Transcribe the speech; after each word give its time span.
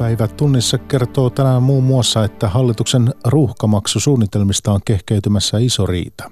Päivä 0.00 0.28
tunnissa 0.28 0.78
kertoo 0.78 1.30
tänään 1.30 1.62
muun 1.62 1.84
muassa, 1.84 2.24
että 2.24 2.48
hallituksen 2.48 3.14
ruuhkamaksusuunnitelmista 3.24 4.72
on 4.72 4.80
kehkeytymässä 4.84 5.58
iso 5.58 5.86
riita. 5.86 6.30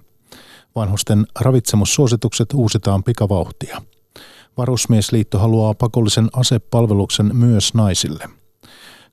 Vanhusten 0.74 1.26
ravitsemussuositukset 1.40 2.52
uusitaan 2.54 3.04
pikavauhtia. 3.04 3.82
Varusmiesliitto 4.56 5.38
haluaa 5.38 5.74
pakollisen 5.74 6.28
asepalveluksen 6.32 7.36
myös 7.36 7.74
naisille. 7.74 8.24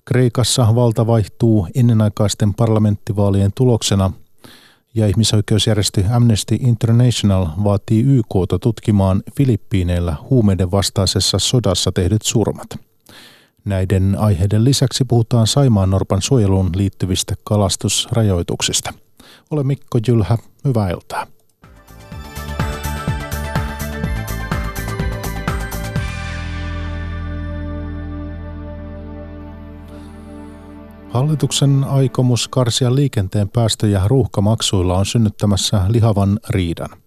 Kreikassa 0.06 0.76
valta 0.76 1.08
vaihtuu 1.08 1.68
ennenaikaisten 1.76 2.54
parlamenttivaalien 2.54 3.52
tuloksena 3.56 4.12
ja 4.94 5.08
ihmisoikeusjärjestö 5.08 6.04
Amnesty 6.12 6.56
International 6.60 7.48
vaatii 7.64 8.04
YKta 8.04 8.60
tutkimaan 8.60 9.24
Filippiineillä 9.38 10.16
huumeiden 10.30 10.72
vastaisessa 10.72 11.40
sodassa 11.40 11.92
tehdyt 11.92 12.22
surmat. 12.22 12.68
Näiden 13.66 14.16
aiheiden 14.20 14.64
lisäksi 14.64 15.06
puhutaan 15.06 15.48
Saimaan 15.48 15.90
Norpan 15.90 16.22
suojeluun 16.22 16.70
liittyvistä 16.76 17.36
kalastusrajoituksista. 17.44 18.94
Ole 19.52 19.64
Mikko 19.64 20.00
Jylhä, 20.08 20.38
hyvää 20.66 20.90
iltaa. 20.90 21.28
Hallituksen 31.10 31.84
aikomus 31.84 32.48
karsia 32.48 32.96
liikenteen 32.96 33.50
päästöjä 33.50 34.02
ruuhkamaksuilla 34.08 34.98
on 34.98 35.06
synnyttämässä 35.06 35.82
lihavan 35.88 36.40
riidan. 36.50 37.05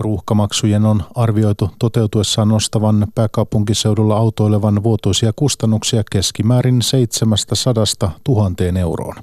Ruuhkamaksujen 0.00 0.84
on 0.84 1.02
arvioitu 1.14 1.70
toteutuessaan 1.78 2.48
nostavan 2.48 3.06
pääkaupunkiseudulla 3.14 4.16
autoilevan 4.16 4.82
vuotuisia 4.82 5.32
kustannuksia 5.36 6.02
keskimäärin 6.10 6.82
700 6.82 7.74
000 8.28 8.78
euroon. 8.80 9.16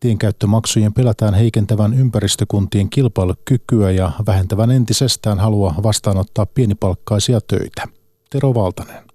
Tienkäyttömaksujen 0.00 0.92
pelätään 0.92 1.34
heikentävän 1.34 1.94
ympäristökuntien 1.94 2.90
kilpailukykyä 2.90 3.90
ja 3.90 4.12
vähentävän 4.26 4.70
entisestään 4.70 5.38
halua 5.38 5.74
vastaanottaa 5.82 6.46
pienipalkkaisia 6.46 7.40
töitä. 7.40 7.88
Tero 8.30 8.54
Valtanen. 8.54 9.09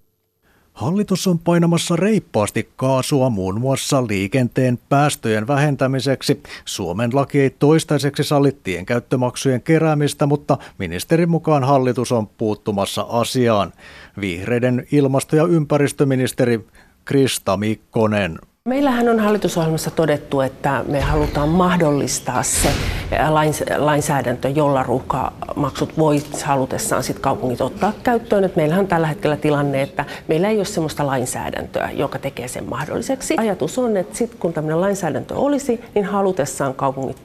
Hallitus 0.76 1.26
on 1.26 1.38
painamassa 1.38 1.96
reippaasti 1.96 2.68
kaasua 2.76 3.30
muun 3.30 3.60
muassa 3.60 4.06
liikenteen 4.06 4.78
päästöjen 4.88 5.46
vähentämiseksi. 5.46 6.42
Suomen 6.64 7.10
laki 7.14 7.40
ei 7.40 7.50
toistaiseksi 7.50 8.24
salli 8.24 8.56
tienkäyttömaksujen 8.64 9.62
keräämistä, 9.62 10.26
mutta 10.26 10.58
ministerin 10.78 11.30
mukaan 11.30 11.64
hallitus 11.64 12.12
on 12.12 12.26
puuttumassa 12.26 13.06
asiaan. 13.08 13.72
Vihreiden 14.20 14.86
ilmasto- 14.92 15.36
ja 15.36 15.44
ympäristöministeri 15.44 16.66
Krista 17.04 17.56
Mikkonen. 17.56 18.38
Meillähän 18.66 19.08
on 19.08 19.20
hallitusohjelmassa 19.20 19.90
todettu, 19.90 20.40
että 20.40 20.84
me 20.88 21.00
halutaan 21.00 21.48
mahdollistaa 21.48 22.42
se 22.42 22.68
lainsäädäntö, 23.76 24.48
jolla 24.48 24.82
ruuhkamaksut 24.82 25.98
voi 25.98 26.22
halutessaan 26.44 27.02
sit 27.02 27.18
kaupungit 27.18 27.60
ottaa 27.60 27.92
käyttöön. 28.02 28.44
Et 28.44 28.56
meillähän 28.56 28.84
on 28.84 28.88
tällä 28.88 29.06
hetkellä 29.06 29.36
tilanne, 29.36 29.82
että 29.82 30.04
meillä 30.28 30.48
ei 30.48 30.56
ole 30.56 30.64
sellaista 30.64 31.06
lainsäädäntöä, 31.06 31.90
joka 31.90 32.18
tekee 32.18 32.48
sen 32.48 32.68
mahdolliseksi. 32.68 33.34
Ajatus 33.38 33.78
on, 33.78 33.96
että 33.96 34.16
sit 34.16 34.34
kun 34.34 34.52
tämmöinen 34.52 34.80
lainsäädäntö 34.80 35.34
olisi, 35.34 35.80
niin 35.94 36.04
halutessaan 36.04 36.74
kaupungit 36.74 37.20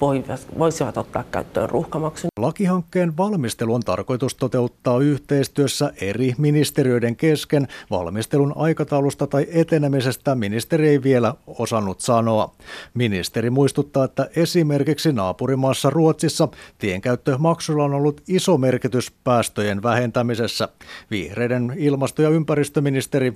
voisivat 0.59 0.97
ottaa 0.97 1.23
käyttöön 1.31 1.69
ruuhkamaksun. 1.69 2.29
Lakihankkeen 2.39 3.17
valmistelu 3.17 3.73
on 3.73 3.81
tarkoitus 3.81 4.35
toteuttaa 4.35 4.99
yhteistyössä 4.99 5.93
eri 6.01 6.33
ministeriöiden 6.37 7.15
kesken. 7.15 7.67
Valmistelun 7.91 8.53
aikataulusta 8.55 9.27
tai 9.27 9.47
etenemisestä 9.53 10.35
ministeri 10.35 10.89
ei 10.89 11.03
vielä 11.03 11.30
osannut 11.47 11.99
sanoa. 12.01 12.55
Ministeri 12.93 13.49
muistuttaa, 13.49 14.05
että 14.05 14.29
esimerkiksi 14.35 15.13
naapurimaassa 15.13 15.89
Ruotsissa 15.89 16.47
tienkäyttömaksulla 16.77 17.83
on 17.83 17.93
ollut 17.93 18.21
iso 18.27 18.57
merkitys 18.57 19.11
päästöjen 19.23 19.83
vähentämisessä. 19.83 20.69
Vihreiden 21.11 21.73
ilmasto- 21.77 22.21
ja 22.21 22.29
ympäristöministeri 22.29 23.33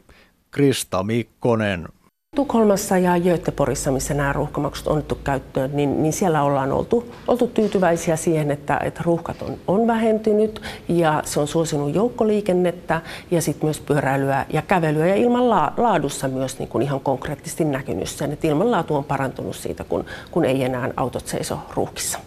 Krista 0.52 1.04
Mikkonen. 1.04 1.88
Tukholmassa 2.36 2.98
ja 2.98 3.20
Göteborgissa, 3.20 3.92
missä 3.92 4.14
nämä 4.14 4.34
ruuhkamaksut 4.34 4.88
on 4.88 4.98
otettu 4.98 5.16
käyttöön, 5.24 5.70
niin, 5.74 6.04
niin 6.04 6.14
siellä 6.14 6.44
ollaan 6.44 6.72
oltu, 6.72 7.14
oltu 7.28 7.48
tyytyväisiä 7.48 8.16
siihen, 8.16 8.52
että, 8.52 8.80
että 8.84 9.02
ruuhkat 9.06 9.42
on, 9.42 9.58
on 9.68 9.88
vähentynyt 9.88 10.62
ja 10.88 11.22
se 11.26 11.40
on 11.40 11.48
suosinut 11.48 11.96
joukkoliikennettä 11.96 13.02
ja 13.32 13.42
sitten 13.42 13.66
myös 13.66 13.80
pyöräilyä 13.80 14.46
ja 14.54 14.62
kävelyä 14.62 15.08
ja 15.08 15.16
ilman 15.16 15.50
laadussa 15.78 16.28
myös 16.28 16.60
niin 16.60 16.70
kuin 16.70 16.82
ihan 16.82 17.00
konkreettisesti 17.00 17.66
näkynyt 17.66 18.10
sen, 18.10 18.32
että 18.32 18.48
ilmanlaatu 18.48 18.96
on 18.96 19.04
parantunut 19.04 19.56
siitä, 19.56 19.84
kun, 19.84 20.06
kun 20.32 20.46
ei 20.46 20.64
enää 20.64 20.90
autot 20.98 21.28
seiso 21.28 21.60
ruuhkissa. 21.76 22.20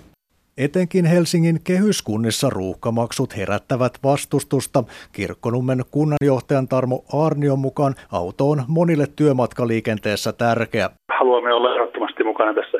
Etenkin 0.67 1.05
Helsingin 1.05 1.59
kehyskunnissa 1.67 2.51
ruuhkamaksut 2.51 3.37
herättävät 3.37 3.95
vastustusta. 4.05 4.85
Kirkkonummen 5.13 5.81
kunnanjohtajan 5.91 6.69
Tarmo 6.69 6.99
Arnion 7.27 7.59
mukaan 7.59 7.95
auto 8.13 8.51
on 8.51 8.59
monille 8.69 9.07
työmatkaliikenteessä 9.17 10.33
tärkeä. 10.33 10.91
Haluamme 11.19 11.53
olla 11.53 11.75
ehdottomasti 11.75 12.25
mukana 12.25 12.55
tässä 12.55 12.79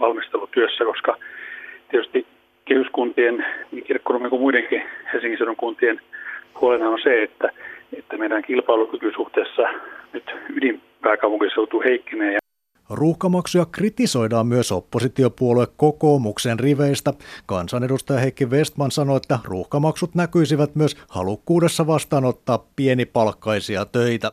valmistelutyössä, 0.00 0.84
koska 0.84 1.16
tietysti 1.90 2.26
kehyskuntien, 2.64 3.46
niin 3.72 3.84
Kirkkonummen 3.84 4.30
kuin 4.30 4.42
muidenkin 4.42 4.82
Helsingin 5.12 5.38
seudun 5.38 5.56
kuntien 5.56 6.00
huolena 6.60 6.88
on 6.88 6.98
se, 7.02 7.22
että, 7.22 7.50
että 7.98 8.16
meidän 8.16 8.42
kilpailukyky 8.42 9.12
suhteessa 9.16 9.62
nyt 10.12 10.30
ydinpääkaupunkiseutu 10.56 11.80
heikkenee 11.80 12.43
Ruuhkamaksuja 12.90 13.66
kritisoidaan 13.66 14.46
myös 14.46 14.72
oppositiopuolue 14.72 15.66
kokoomuksen 15.76 16.60
riveistä. 16.60 17.14
Kansanedustaja 17.46 18.20
Heikki 18.20 18.46
Westman 18.46 18.90
sanoi, 18.90 19.16
että 19.16 19.38
ruuhkamaksut 19.44 20.14
näkyisivät 20.14 20.74
myös 20.74 20.96
halukkuudessa 21.08 21.86
vastaanottaa 21.86 22.66
pienipalkkaisia 22.76 23.84
töitä. 23.84 24.32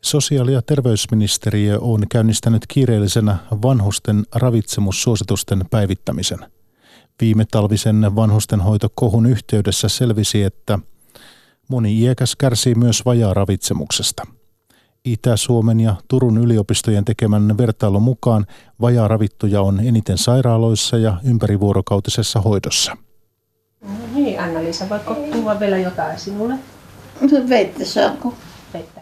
Sosiaali- 0.00 0.52
ja 0.52 0.62
terveysministeriö 0.62 1.78
on 1.80 2.08
käynnistänyt 2.08 2.66
kiireellisenä 2.68 3.36
vanhusten 3.62 4.24
ravitsemussuositusten 4.34 5.64
päivittämisen. 5.70 6.38
Viime 7.20 7.44
talvisen 7.50 8.16
vanhustenhoitokohun 8.16 9.26
yhteydessä 9.26 9.88
selvisi, 9.88 10.42
että 10.42 10.78
moni 11.68 12.00
iäkäs 12.00 12.36
kärsii 12.36 12.74
myös 12.74 13.04
vajaa 13.04 13.34
ravitsemuksesta– 13.34 14.26
Itä-Suomen 15.04 15.80
ja 15.80 15.96
Turun 16.08 16.38
yliopistojen 16.38 17.04
tekemän 17.04 17.58
vertailun 17.58 18.02
mukaan 18.02 18.46
vajaaravittuja 18.80 19.62
on 19.62 19.80
eniten 19.80 20.18
sairaaloissa 20.18 20.98
ja 20.98 21.16
ympärivuorokautisessa 21.24 22.40
hoidossa. 22.40 22.96
No 23.82 23.90
niin, 24.14 24.40
Anna-Liisa, 24.40 24.88
voitko 24.88 25.14
tuoda 25.14 25.60
vielä 25.60 25.78
jotain 25.78 26.18
sinulle? 26.18 26.54
No, 27.20 27.48
vettä 27.48 27.84
saako? 27.84 28.34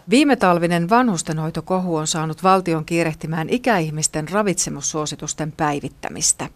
Viime 0.09 0.35
talvinen 0.35 0.89
vanhustenhoitokohu 0.89 1.95
on 1.95 2.07
saanut 2.07 2.43
valtion 2.43 2.85
kiirehtimään 2.85 3.49
ikäihmisten 3.49 4.29
ravitsemussuositusten 4.29 5.51
päivittämistä. 5.51 6.49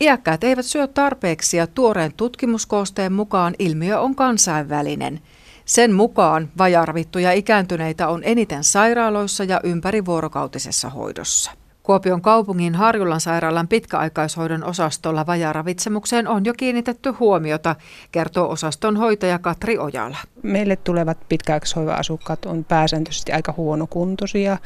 Iäkkäät 0.00 0.44
eivät 0.44 0.66
syö 0.66 0.86
tarpeeksi 0.86 1.56
ja 1.56 1.66
tuoreen 1.66 2.12
tutkimuskoosteen 2.16 3.12
mukaan 3.12 3.54
ilmiö 3.58 4.00
on 4.00 4.14
kansainvälinen– 4.14 5.20
sen 5.70 5.92
mukaan 5.92 6.50
vajaravittuja 6.58 7.32
ikääntyneitä 7.32 8.08
on 8.08 8.20
eniten 8.24 8.64
sairaaloissa 8.64 9.44
ja 9.44 9.60
ympärivuorokautisessa 9.64 10.88
hoidossa. 10.88 11.50
Kuopion 11.82 12.22
kaupungin 12.22 12.74
Harjulan 12.74 13.20
sairaalan 13.20 13.68
pitkäaikaishoidon 13.68 14.64
osastolla 14.64 15.26
vajaravitsemukseen 15.26 16.28
on 16.28 16.44
jo 16.44 16.54
kiinnitetty 16.54 17.10
huomiota, 17.10 17.76
kertoo 18.12 18.50
osaston 18.50 18.96
hoitaja 18.96 19.38
Katri 19.38 19.78
Ojala. 19.78 20.16
Meille 20.42 20.76
tulevat 20.76 21.18
pitkäaikaishoiva-asukkaat 21.28 22.44
on 22.44 22.64
pääsääntöisesti 22.64 23.32
aika 23.32 23.54
huonokuntoisia, 23.56 24.58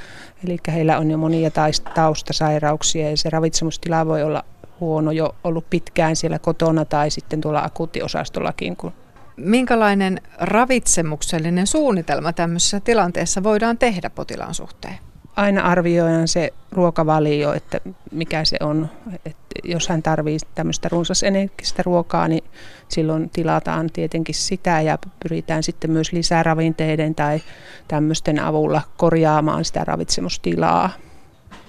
eli 0.45 0.57
heillä 0.69 0.99
on 0.99 1.11
jo 1.11 1.19
monia 1.19 1.51
taustasairauksia 1.95 3.11
ja 3.11 3.17
se 3.17 3.31
ravitsemustila 3.31 4.07
voi 4.07 4.23
olla 4.23 4.45
huono 4.81 5.13
jo 5.13 5.35
ollut 5.45 5.71
pitkään 5.71 6.17
siellä 6.17 6.39
kotona 6.39 6.85
tai 6.85 7.11
sitten 7.11 7.41
tuolla 7.41 7.63
akuuttiosastollakin, 7.63 8.77
kun 8.77 8.93
Minkälainen 9.37 10.21
ravitsemuksellinen 10.39 11.67
suunnitelma 11.67 12.33
tämmöisessä 12.33 12.81
tilanteessa 12.81 13.43
voidaan 13.43 13.79
tehdä 13.79 14.11
potilaan 14.11 14.55
suhteen? 14.55 14.99
Aina 15.37 15.63
arvioidaan 15.63 16.29
se 16.29 16.53
ruokavalio, 16.73 17.53
että 17.53 17.81
mikä 18.13 18.45
se 18.45 18.57
on. 18.61 18.91
Että 19.25 19.45
jos 19.65 19.89
hän 19.89 20.03
tarvitsee 20.03 20.51
tämmöistä 20.55 20.89
runsasenergistä 20.89 21.83
ruokaa, 21.83 22.29
niin 22.29 22.45
silloin 22.89 23.31
tilataan 23.31 23.91
tietenkin 23.93 24.35
sitä 24.35 24.81
ja 24.81 24.99
pyritään 25.23 25.63
sitten 25.63 25.91
myös 25.91 26.13
lisäravinteiden 26.13 27.15
tai 27.15 27.41
tämmöisten 27.89 28.41
avulla 28.41 28.83
korjaamaan 28.97 29.65
sitä 29.65 29.85
ravitsemustilaa. 29.85 30.91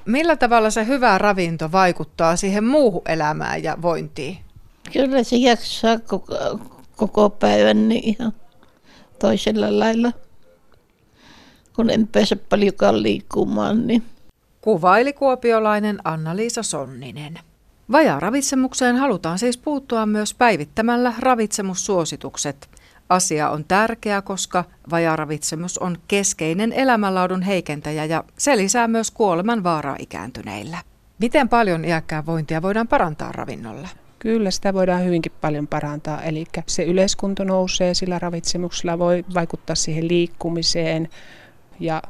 Millä 0.06 0.36
tavalla 0.36 0.70
se 0.70 0.86
hyvä 0.86 1.18
ravinto 1.18 1.72
vaikuttaa 1.72 2.36
siihen 2.36 2.64
muuhun 2.64 3.02
elämään 3.06 3.64
ja 3.64 3.78
vointiin? 3.82 4.38
Kyllä 4.94 5.24
se 5.24 5.36
jaksaa 5.36 5.98
koko 6.98 7.30
päivän 7.30 7.90
niin 7.90 8.04
ihan 8.04 8.34
toisella 9.20 9.80
lailla. 9.80 10.12
kun 11.76 11.90
en 11.90 12.08
pääse 12.08 12.36
paljonkaan 12.36 13.04
liikkumaan. 13.04 13.88
Niin. 13.88 14.04
Kuvaili 14.62 15.14
kuopiolainen 15.14 16.00
Anna-Liisa 16.04 16.64
Sonninen. 16.64 17.40
Vajaa-ravitsemukseen 17.92 18.96
halutaan 18.96 19.40
siis 19.40 19.58
puuttua 19.58 20.06
myös 20.06 20.34
päivittämällä 20.34 21.14
ravitsemussuositukset. 21.20 22.70
Asia 23.10 23.50
on 23.50 23.66
tärkeä, 23.68 24.22
koska 24.22 24.64
vajaravitsemus 24.92 25.78
on 25.78 25.98
keskeinen 26.08 26.74
elämänlaadun 26.74 27.42
heikentäjä 27.42 28.06
ja 28.06 28.24
se 28.38 28.58
lisää 28.58 28.88
myös 28.88 29.12
kuoleman 29.12 29.64
vaaraa 29.64 29.96
ikääntyneillä. 30.00 30.78
Miten 31.20 31.50
paljon 31.50 31.86
iäkkään 31.86 32.26
vointia 32.26 32.62
voidaan 32.62 32.88
parantaa 32.88 33.32
ravinnolla? 33.32 33.88
Kyllä 34.26 34.52
sitä 34.52 34.74
voidaan 34.74 35.06
hyvinkin 35.06 35.32
paljon 35.42 35.68
parantaa. 35.68 36.24
Eli 36.24 36.46
se 36.68 36.84
yleiskunto 36.84 37.44
nousee, 37.44 37.94
sillä 37.94 38.20
ravitsemuksella 38.20 39.00
voi 39.00 39.26
vaikuttaa 39.34 39.76
siihen 39.76 40.08
liikkumiseen 40.08 41.10
ja 41.80 42.02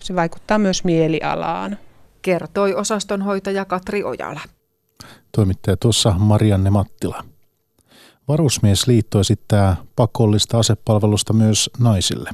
se 0.00 0.14
vaikuttaa 0.14 0.58
myös 0.58 0.84
mielialaan. 0.84 1.78
Kertoi 2.22 2.74
osastonhoitaja 2.74 3.64
Katri 3.64 4.04
Ojala. 4.04 4.40
Toimittaja 5.32 5.76
tuossa 5.76 6.14
Marianne 6.18 6.70
Mattila. 6.70 7.24
Varusmiesliitto 8.28 9.20
esittää 9.20 9.76
pakollista 9.96 10.58
asepalvelusta 10.58 11.32
myös 11.32 11.70
naisille. 11.78 12.30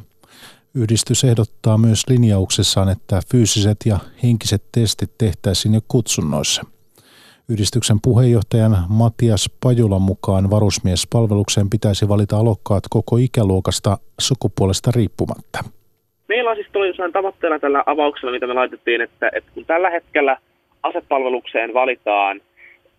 Yhdistys 0.75 1.25
ehdottaa 1.25 1.79
myös 1.79 2.03
linjauksessaan, 2.09 2.89
että 2.89 3.21
fyysiset 3.33 3.77
ja 3.85 3.99
henkiset 4.23 4.65
testit 4.73 5.19
tehtäisiin 5.19 5.75
jo 5.75 5.81
kutsunnoissa– 5.89 6.63
Yhdistyksen 7.53 7.97
puheenjohtajan 8.03 8.73
Matias 8.89 9.51
Pajulan 9.63 10.03
mukaan 10.03 10.51
varusmiespalvelukseen 10.51 11.71
pitäisi 11.71 12.09
valita 12.09 12.37
alokkaat 12.37 12.85
koko 12.91 13.17
ikäluokasta 13.17 13.97
sukupuolesta 14.21 14.91
riippumatta. 14.97 15.59
Meillä 16.29 16.51
on 16.51 16.57
siis 16.57 16.69
tosiaan 16.73 17.13
tavoitteena 17.13 17.59
tällä 17.59 17.83
avauksella, 17.87 18.33
mitä 18.33 18.47
me 18.47 18.55
laitettiin, 18.55 19.01
että, 19.01 19.31
että 19.35 19.51
kun 19.55 19.65
tällä 19.65 19.91
hetkellä 19.91 20.37
asepalvelukseen 20.83 21.75
valitaan 21.75 22.41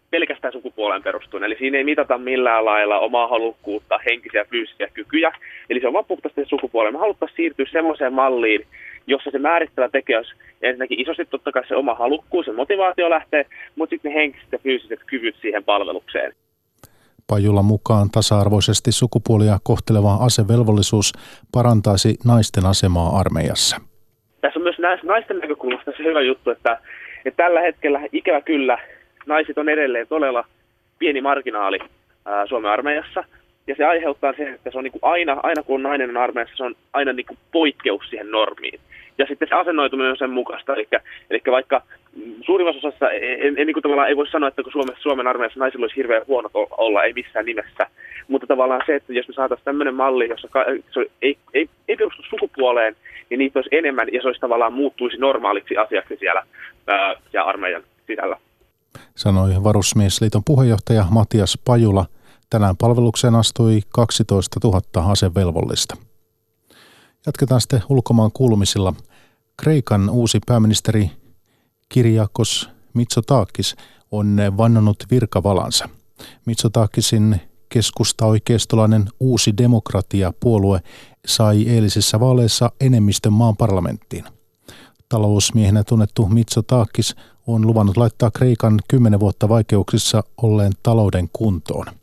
pelkästään 0.09 0.53
sukupuoleen 0.53 1.03
perustuen. 1.03 1.43
Eli 1.43 1.55
siinä 1.59 1.77
ei 1.77 1.83
mitata 1.83 2.17
millään 2.17 2.65
lailla 2.65 2.99
omaa 2.99 3.27
halukkuutta, 3.27 3.99
henkisiä 4.05 4.41
ja 4.41 4.45
fyysisiä 4.49 4.87
kykyjä. 4.93 5.31
Eli 5.69 5.79
se 5.79 5.87
on 5.87 5.93
vaan 5.93 6.05
puhtaasti 6.05 6.45
sukupuoleen. 6.45 6.93
Me 6.93 6.99
haluttaisiin 6.99 7.37
siirtyä 7.37 7.65
semmoiseen 7.71 8.13
malliin, 8.13 8.65
jossa 9.07 9.31
se 9.31 9.39
määrittävä 9.39 9.89
tekijä 9.89 10.17
olisi 10.17 10.33
ensinnäkin 10.61 10.99
isosti 10.99 11.25
totta 11.25 11.51
kai 11.51 11.67
se 11.67 11.75
oma 11.75 11.95
halukkuus 11.95 12.47
ja 12.47 12.53
motivaatio 12.53 13.09
lähtee, 13.09 13.45
mutta 13.75 13.93
sitten 13.93 14.11
ne 14.11 14.19
henkiset 14.19 14.51
ja 14.51 14.59
fyysiset 14.59 14.99
kyvyt 15.05 15.35
siihen 15.41 15.63
palvelukseen. 15.63 16.33
Pajulla 17.27 17.61
mukaan 17.63 18.09
tasa-arvoisesti 18.11 18.91
sukupuolia 18.91 19.57
kohteleva 19.63 20.13
asevelvollisuus 20.13 21.13
parantaisi 21.51 22.15
naisten 22.25 22.65
asemaa 22.65 23.19
armeijassa. 23.19 23.77
Tässä 24.41 24.59
on 24.59 24.63
myös 24.63 25.03
naisten 25.03 25.39
näkökulmasta 25.39 25.91
se 25.97 26.03
hyvä 26.03 26.21
juttu, 26.21 26.49
että, 26.49 26.79
että 27.25 27.43
tällä 27.43 27.61
hetkellä 27.61 27.99
ikävä 28.11 28.41
kyllä 28.41 28.77
naiset 29.25 29.57
on 29.57 29.69
edelleen 29.69 30.07
todella 30.07 30.43
pieni 30.99 31.21
marginaali 31.21 31.79
ää, 32.25 32.47
Suomen 32.47 32.71
armeijassa. 32.71 33.23
Ja 33.67 33.75
se 33.77 33.85
aiheuttaa 33.85 34.33
sen, 34.37 34.53
että 34.53 34.71
se 34.71 34.77
on 34.77 34.83
niin 34.83 34.91
kuin 34.91 35.13
aina, 35.13 35.37
aina 35.43 35.63
kun 35.63 35.75
on 35.75 35.83
nainen 35.83 36.09
on 36.09 36.23
armeijassa, 36.23 36.57
se 36.57 36.63
on 36.63 36.75
aina 36.93 37.13
niin 37.13 37.25
kuin 37.25 37.37
poikkeus 37.51 38.09
siihen 38.09 38.31
normiin 38.31 38.79
ja 39.21 39.27
sitten 39.27 39.47
se 39.47 39.55
asennoituminen 39.55 40.11
on 40.11 40.17
sen 40.17 40.29
mukaista. 40.29 40.73
Eli, 40.73 40.87
eli 41.29 41.41
vaikka 41.51 41.81
suurimmassa 42.45 42.87
osassa 42.87 43.11
en, 43.11 43.57
en, 43.57 43.67
niin 43.67 43.73
kuin 43.73 43.83
tavallaan 43.83 44.09
ei 44.09 44.17
voi 44.17 44.27
sanoa, 44.27 44.49
että 44.49 44.63
kun 44.63 44.71
Suomen, 44.71 44.95
Suomen 44.99 45.27
armeijassa 45.27 45.59
naisilla 45.59 45.83
olisi 45.83 45.95
hirveän 45.95 46.27
huono 46.27 46.49
olla, 46.53 47.03
ei 47.03 47.13
missään 47.13 47.45
nimessä. 47.45 47.87
Mutta 48.27 48.47
tavallaan 48.47 48.81
se, 48.85 48.95
että 48.95 49.13
jos 49.13 49.27
me 49.27 49.33
saataisiin 49.33 49.65
tämmöinen 49.65 49.95
malli, 49.95 50.29
jossa 50.29 50.47
ka, 50.47 50.65
se 50.93 51.05
ei, 51.21 51.37
ei, 51.53 51.69
ei 51.87 51.95
perustu 51.97 52.21
sukupuoleen, 52.29 52.95
niin 53.29 53.39
niitä 53.39 53.59
olisi 53.59 53.75
enemmän 53.75 54.07
ja 54.13 54.21
se 54.21 54.27
olisi 54.27 54.41
tavallaan 54.41 54.73
muuttuisi 54.73 55.17
normaaliksi 55.17 55.77
asiaksi 55.77 56.17
siellä 56.19 56.43
ää, 56.87 57.15
ja 57.33 57.43
armeijan 57.43 57.83
sisällä. 58.07 58.37
Sanoi 59.15 59.51
Varusmiesliiton 59.63 60.41
puheenjohtaja 60.45 61.05
Matias 61.11 61.59
Pajula. 61.65 62.05
Tänään 62.49 62.77
palvelukseen 62.77 63.35
astui 63.35 63.79
12 63.93 64.59
000 64.63 65.11
asevelvollista. 65.11 65.95
Jatketaan 67.25 67.61
sitten 67.61 67.81
ulkomaan 67.89 68.31
kuulumisilla. 68.33 68.93
Kreikan 69.61 70.09
uusi 70.09 70.39
pääministeri 70.45 71.11
Kirjakos 71.89 72.69
Mitsotakis 72.93 73.75
on 74.11 74.37
vannonut 74.57 75.03
virkavalansa. 75.11 75.89
Mitsotakisin 76.45 77.41
keskusta-oikeistolainen 77.69 79.05
uusi 79.19 79.57
demokratia-puolue 79.57 80.81
sai 81.27 81.69
eilisessä 81.69 82.19
vaaleissa 82.19 82.71
enemmistön 82.79 83.33
maan 83.33 83.57
parlamenttiin. 83.57 84.25
Talousmiehenä 85.09 85.83
tunnettu 85.83 86.27
Mitsotakis 86.27 87.15
on 87.47 87.67
luvannut 87.67 87.97
laittaa 87.97 88.31
Kreikan 88.31 88.79
kymmenen 88.87 89.19
vuotta 89.19 89.49
vaikeuksissa 89.49 90.23
olleen 90.37 90.71
talouden 90.83 91.29
kuntoon– 91.33 91.85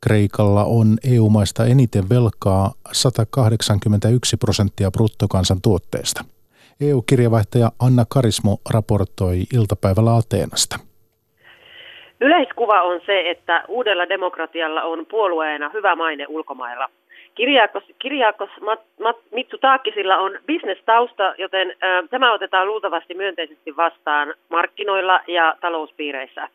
Kreikalla 0.00 0.64
on 0.64 0.98
EU-maista 1.04 1.66
eniten 1.66 2.08
velkaa 2.08 2.74
181 2.92 4.36
prosenttia 4.36 4.90
bruttokansantuotteesta. 4.90 6.24
EU-kirjavaihtaja 6.80 7.68
Anna 7.86 8.04
Karismo 8.14 8.52
raportoi 8.74 9.36
iltapäivällä 9.54 10.16
Ateenasta. 10.16 10.76
Yleiskuva 12.20 12.82
on 12.82 13.00
se, 13.06 13.30
että 13.30 13.64
uudella 13.68 14.08
demokratialla 14.08 14.82
on 14.82 15.06
puolueena 15.06 15.70
hyvä 15.74 15.96
maine 15.96 16.26
ulkomailla. 16.28 16.88
Kirjakos, 17.34 17.82
Kirjakos 17.98 18.50
Mat, 18.60 18.80
Mat, 19.00 19.16
Mitsutakisilla 19.32 20.16
on 20.16 20.38
bisnestausta, 20.46 21.34
joten 21.38 21.70
ä, 21.70 21.74
tämä 22.10 22.32
otetaan 22.32 22.66
luultavasti 22.66 23.14
myönteisesti 23.14 23.76
vastaan 23.76 24.34
markkinoilla 24.50 25.20
ja 25.26 25.54
talouspiireissä. 25.60 26.48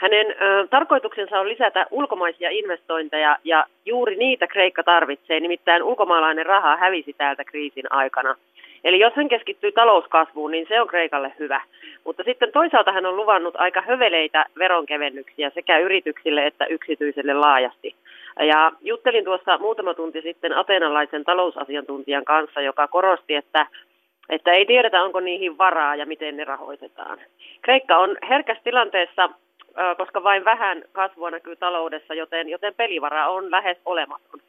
Hänen 0.00 0.26
ö, 0.26 0.66
tarkoituksensa 0.70 1.40
on 1.40 1.48
lisätä 1.48 1.86
ulkomaisia 1.90 2.50
investointeja 2.50 3.36
ja 3.44 3.66
juuri 3.84 4.16
niitä 4.16 4.46
Kreikka 4.46 4.82
tarvitsee, 4.82 5.40
nimittäin 5.40 5.82
ulkomaalainen 5.82 6.46
raha 6.46 6.76
hävisi 6.76 7.12
täältä 7.12 7.44
kriisin 7.44 7.92
aikana. 7.92 8.34
Eli 8.84 8.98
jos 8.98 9.12
hän 9.14 9.28
keskittyy 9.28 9.72
talouskasvuun, 9.72 10.50
niin 10.50 10.66
se 10.68 10.80
on 10.80 10.88
Kreikalle 10.88 11.32
hyvä. 11.38 11.60
Mutta 12.04 12.22
sitten 12.22 12.52
toisaalta 12.52 12.92
hän 12.92 13.06
on 13.06 13.16
luvannut 13.16 13.54
aika 13.56 13.80
höveleitä 13.80 14.46
veronkevennyksiä 14.58 15.50
sekä 15.50 15.78
yrityksille 15.78 16.46
että 16.46 16.66
yksityiselle 16.66 17.34
laajasti. 17.34 17.94
Ja 18.40 18.72
juttelin 18.80 19.24
tuossa 19.24 19.58
muutama 19.58 19.94
tunti 19.94 20.20
sitten 20.22 20.56
ateenalaisen 20.56 21.24
talousasiantuntijan 21.24 22.24
kanssa, 22.24 22.60
joka 22.60 22.88
korosti, 22.88 23.34
että 23.34 23.66
että 24.28 24.52
ei 24.52 24.66
tiedetä, 24.66 25.02
onko 25.02 25.20
niihin 25.20 25.58
varaa 25.58 25.96
ja 25.96 26.06
miten 26.06 26.36
ne 26.36 26.44
rahoitetaan. 26.44 27.18
Kreikka 27.62 27.96
on 27.96 28.16
herkässä 28.28 28.64
tilanteessa 28.64 29.30
koska 29.96 30.22
vain 30.22 30.44
vähän 30.44 30.82
kasvua 30.92 31.30
näkyy 31.30 31.56
taloudessa, 31.56 32.14
joten, 32.14 32.48
joten 32.48 32.74
pelivara 32.74 33.28
on 33.28 33.50
lähes 33.50 33.76
olematon. 33.84 34.40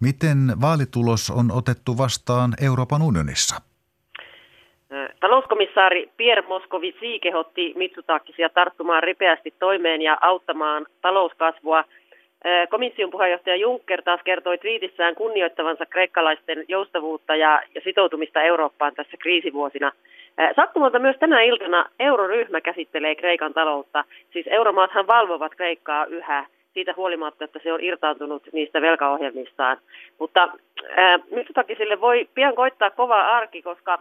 Miten 0.00 0.38
vaalitulos 0.60 1.30
on 1.30 1.46
otettu 1.52 1.98
vastaan 1.98 2.50
Euroopan 2.64 3.02
unionissa? 3.02 3.56
Talouskomissaari 5.20 6.10
Pierre 6.16 6.48
Moscovici 6.48 7.18
kehotti 7.18 7.72
Mitsutakisia 7.76 8.48
tarttumaan 8.48 9.02
ripeästi 9.02 9.54
toimeen 9.58 10.02
ja 10.02 10.18
auttamaan 10.20 10.86
talouskasvua. 11.00 11.84
Komission 12.70 13.10
puheenjohtaja 13.10 13.56
Juncker 13.56 14.02
taas 14.02 14.20
kertoi 14.24 14.58
twiitissään 14.58 15.14
kunnioittavansa 15.14 15.86
kreikkalaisten 15.86 16.64
joustavuutta 16.68 17.36
ja, 17.36 17.62
ja 17.74 17.80
sitoutumista 17.84 18.42
Eurooppaan 18.42 18.94
tässä 18.94 19.16
kriisivuosina– 19.16 19.92
Sattumalta 20.56 20.98
myös 20.98 21.16
tänä 21.20 21.42
iltana 21.42 21.86
euroryhmä 21.98 22.60
käsittelee 22.60 23.14
Kreikan 23.14 23.54
taloutta. 23.54 24.04
Siis 24.32 24.46
euromaathan 24.46 25.06
valvovat 25.06 25.54
Kreikkaa 25.54 26.06
yhä 26.06 26.46
siitä 26.74 26.94
huolimatta, 26.96 27.44
että 27.44 27.60
se 27.62 27.72
on 27.72 27.80
irtaantunut 27.80 28.42
niistä 28.52 28.80
velkaohjelmistaan. 28.80 29.76
Mutta 30.18 30.42
äh, 30.98 31.20
sille 31.78 32.00
voi 32.00 32.28
pian 32.34 32.54
koittaa 32.54 32.90
kova 32.90 33.20
arki, 33.20 33.62
koska, 33.62 33.98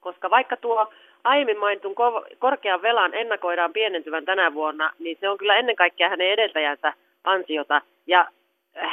koska 0.00 0.30
vaikka 0.30 0.56
tuo 0.56 0.92
aiemmin 1.24 1.58
mainitun 1.58 1.94
korkean 2.38 2.82
velan 2.82 3.14
ennakoidaan 3.14 3.72
pienentyvän 3.72 4.24
tänä 4.24 4.54
vuonna, 4.54 4.90
niin 4.98 5.16
se 5.20 5.28
on 5.28 5.38
kyllä 5.38 5.56
ennen 5.56 5.76
kaikkea 5.76 6.08
hänen 6.08 6.30
edeltäjänsä 6.30 6.92
ansiota. 7.24 7.80
Ja 8.06 8.28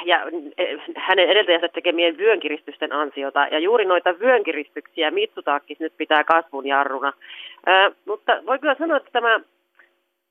ja 0.05 0.17
eh, 0.57 0.79
hänen 0.95 1.29
edeltäjänsä 1.29 1.67
tekemien 1.67 2.17
vyönkiristysten 2.17 2.93
ansiota. 2.93 3.47
Ja 3.51 3.59
juuri 3.59 3.85
noita 3.85 4.19
vyönkiristyksiä 4.19 5.11
Mitsutaakis 5.11 5.79
nyt 5.79 5.93
pitää 5.97 6.23
kasvun 6.23 6.67
jarruna. 6.67 7.13
Ää, 7.65 7.91
mutta 8.05 8.31
voi 8.45 8.59
kyllä 8.59 8.75
sanoa, 8.79 8.97
että 8.97 9.09
tämä, 9.11 9.39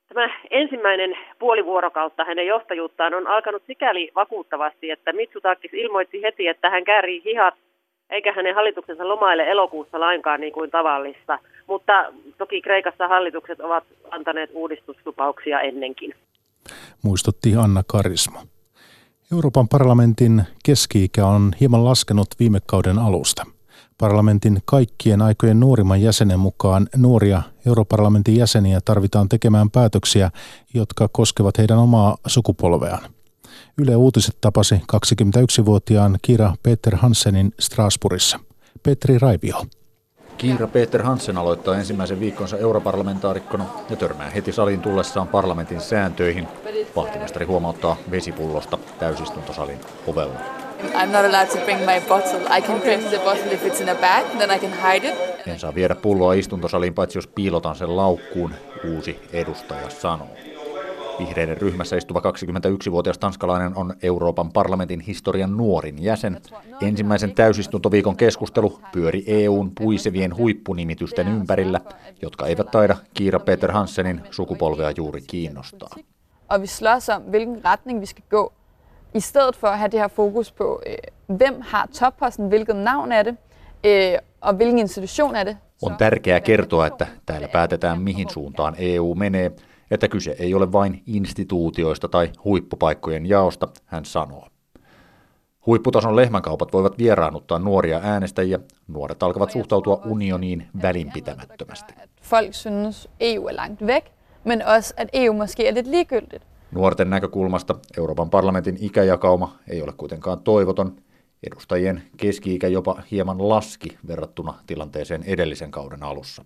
tämä 0.09 0.31
ensimmäinen 0.51 1.19
puoli 1.39 1.65
vuorokautta 1.65 2.25
hänen 2.25 2.47
johtajuuttaan 2.47 3.15
on 3.15 3.27
alkanut 3.27 3.63
sikäli 3.67 4.11
vakuuttavasti, 4.15 4.91
että 4.91 5.13
Mitsutakis 5.13 5.75
ilmoitti 5.75 6.23
heti, 6.23 6.49
että 6.49 6.71
hän 6.71 6.85
käärii 6.85 7.23
hihat 7.25 7.55
eikä 8.11 8.33
hänen 8.33 8.55
hallituksensa 8.55 9.09
lomaile 9.09 9.51
elokuussa 9.51 10.01
lainkaan 10.01 10.41
niin 10.41 10.53
kuin 10.53 10.71
tavallista. 10.71 11.39
Mutta 11.67 12.13
toki 12.39 12.63
Kreikassa 12.63 13.09
hallitukset 13.09 13.61
ovat 13.61 13.85
antaneet 14.11 14.51
uudistuslupauksia 14.53 15.61
ennenkin. 15.61 16.15
Muistutti 17.05 17.49
Anna 17.65 17.83
Karisma. 17.93 18.41
Euroopan 19.33 19.69
parlamentin 19.69 20.43
keski-ikä 20.65 21.27
on 21.27 21.53
hieman 21.61 21.85
laskenut 21.85 22.29
viime 22.39 22.61
kauden 22.67 22.99
alusta. 22.99 23.47
Parlamentin 23.99 24.62
kaikkien 24.65 25.23
aikojen 25.23 25.61
nuorimman 25.61 26.03
jäsenen 26.03 26.41
mukaan 26.41 26.89
nuoria 26.97 27.43
europarlamentin 27.67 28.37
jäseniä 28.37 28.81
tarvitaan 28.85 29.29
tekemään 29.29 29.71
päätöksiä, 29.71 30.31
jotka 30.75 31.09
koskevat 31.09 31.59
heidän 31.59 31.79
omaa 31.79 32.17
sukupolveaan. 32.27 33.11
Yle 33.79 33.97
Uutiset 33.97 34.37
tapasi 34.41 34.75
21-vuotiaan 34.75 36.19
Kira 36.23 36.55
Peter 36.62 36.97
Hansenin 36.97 37.55
Strasbourgissa. 37.61 38.41
Petri 38.83 39.19
Raivio. 39.19 39.67
Kiira 40.43 40.67
Peter 40.67 41.03
Hansen 41.03 41.39
aloittaa 41.39 41.77
ensimmäisen 41.77 42.21
viikkonsa 42.21 42.59
europarlamentaarikkona 42.59 43.65
ja 43.91 43.97
törmää 43.97 44.31
heti 44.31 44.53
saliin 44.53 44.81
tullessaan 44.81 45.29
parlamentin 45.29 45.81
sääntöihin. 45.81 46.49
Vahtimestari 46.97 47.47
huomauttaa 47.47 47.97
vesipullosta 48.11 48.79
täysistuntosalin 48.99 49.81
ovella. 50.07 50.41
I'm 50.83 51.07
not 51.07 51.25
allowed 51.25 51.47
to 51.47 51.65
bring 51.65 51.81
my 51.81 52.01
bottle. 52.09 52.59
I 52.59 52.63
can 52.63 52.81
the 53.11 53.19
bottle 53.25 53.53
if 53.53 53.65
it's 53.65 53.83
in 53.83 53.89
a 53.89 53.95
bag, 53.95 54.25
then 54.39 54.51
I 54.57 54.59
can 54.59 54.93
hide 54.93 55.09
it. 55.09 55.15
En 55.47 55.59
saa 55.59 55.75
viedä 55.75 55.95
pulloa 55.95 56.35
istuntosaliin 56.35 56.95
paitsi 56.95 57.19
jos 57.19 57.27
piilotan 57.27 57.77
sen 57.77 57.97
laukkuun, 57.97 58.55
uusi 58.85 59.21
edustaja 59.33 59.91
sanoo. 59.91 60.29
Vihreiden 61.19 61.57
ryhmässä 61.57 61.97
istuva 61.97 62.21
21-vuotias 62.21 63.19
tanskalainen 63.19 63.76
on 63.76 63.95
Euroopan 64.02 64.52
parlamentin 64.52 65.00
historian 65.00 65.57
nuorin 65.57 66.02
jäsen. 66.02 66.40
Ensimmäisen 66.81 67.35
täysistuntoviikon 67.35 68.16
keskustelu 68.16 68.81
pyöri 68.92 69.25
EUn 69.26 69.73
puisevien 69.75 70.37
huippunimitysten 70.37 71.28
ympärillä, 71.28 71.81
jotka 72.23 72.47
eivät 72.47 72.71
taida 72.71 72.97
Kiira 73.14 73.40
Peter 73.40 73.73
Hansenin 73.73 74.21
sukupolvea 74.31 74.90
juuri 74.97 75.21
kiinnostaa. 75.23 75.90
Og 76.50 76.61
vi 76.61 76.66
slås 76.66 77.09
om, 77.09 77.23
hvilken 77.23 77.62
retning 77.64 78.00
vi 78.00 78.07
skal 78.07 78.25
gå. 78.31 78.52
I 79.14 79.21
stedet 79.21 79.57
for 79.57 79.69
at 79.69 79.78
have 79.78 79.90
det 79.90 80.00
her 80.00 80.09
fokus 80.09 80.52
på, 80.52 80.83
øh, 80.87 81.37
hvem 81.38 81.61
har 81.61 81.87
topposten, 81.87 82.49
hvilket 82.49 82.76
navn 82.76 83.12
er 83.12 83.23
det, 83.23 83.37
øh, 83.85 84.19
og 84.40 84.54
hvilken 84.54 84.78
institution 84.78 85.37
er 85.37 85.45
det. 85.45 85.57
On 85.83 85.97
tärkeää 85.97 86.40
kertoa, 86.40 86.87
että 86.87 87.07
täällä 87.26 87.49
päätetään 87.49 88.02
mihin 88.02 88.31
suuntaan 88.31 88.75
EU 88.78 89.14
menee– 89.14 89.52
että 89.93 90.09
kyse 90.09 90.37
ei 90.39 90.55
ole 90.55 90.73
vain 90.73 91.03
instituutioista 91.07 92.09
tai 92.09 92.31
huippupaikkojen 92.45 93.27
jaosta, 93.27 93.69
hän 93.87 94.05
sanoo. 94.05 94.49
Huipputason 95.67 96.17
lehmänkaupat 96.17 96.73
voivat 96.73 96.99
vieraannuttaa 96.99 97.59
nuoria 97.59 98.01
äänestäjiä. 98.03 98.59
Nuoret 98.89 99.23
alkavat 99.23 99.51
suhtautua 99.51 100.01
unioniin 100.05 100.67
välinpitämättömästi. 100.83 101.95
Folk 102.23 102.55
synes 102.55 103.09
EU 103.21 103.49
er 103.49 103.57
langt 103.57 103.87
væk, 103.87 104.05
men 104.45 104.63
også 104.77 104.95
at 104.97 105.09
EU 105.13 105.33
måske 105.33 105.69
er 105.69 105.75
lidt 105.75 105.87
ligegyldigt. 105.87 106.45
Nuorten 106.71 107.11
näkökulmasta 107.11 107.75
Euroopan 107.99 108.31
parlamentin 108.31 108.77
ikäjakauma 108.81 109.59
ei 109.69 109.83
ole 109.83 109.93
kuitenkaan 109.97 110.41
toivoton. 110.41 110.97
Edustajien 111.47 112.03
keski-ikä 112.17 112.69
jopa 112.69 113.03
hieman 113.11 113.49
laski 113.49 113.99
verrattuna 114.07 114.55
tilanteeseen 114.67 115.23
edellisen 115.27 115.71
kauden 115.71 116.03
alussa. 116.03 116.45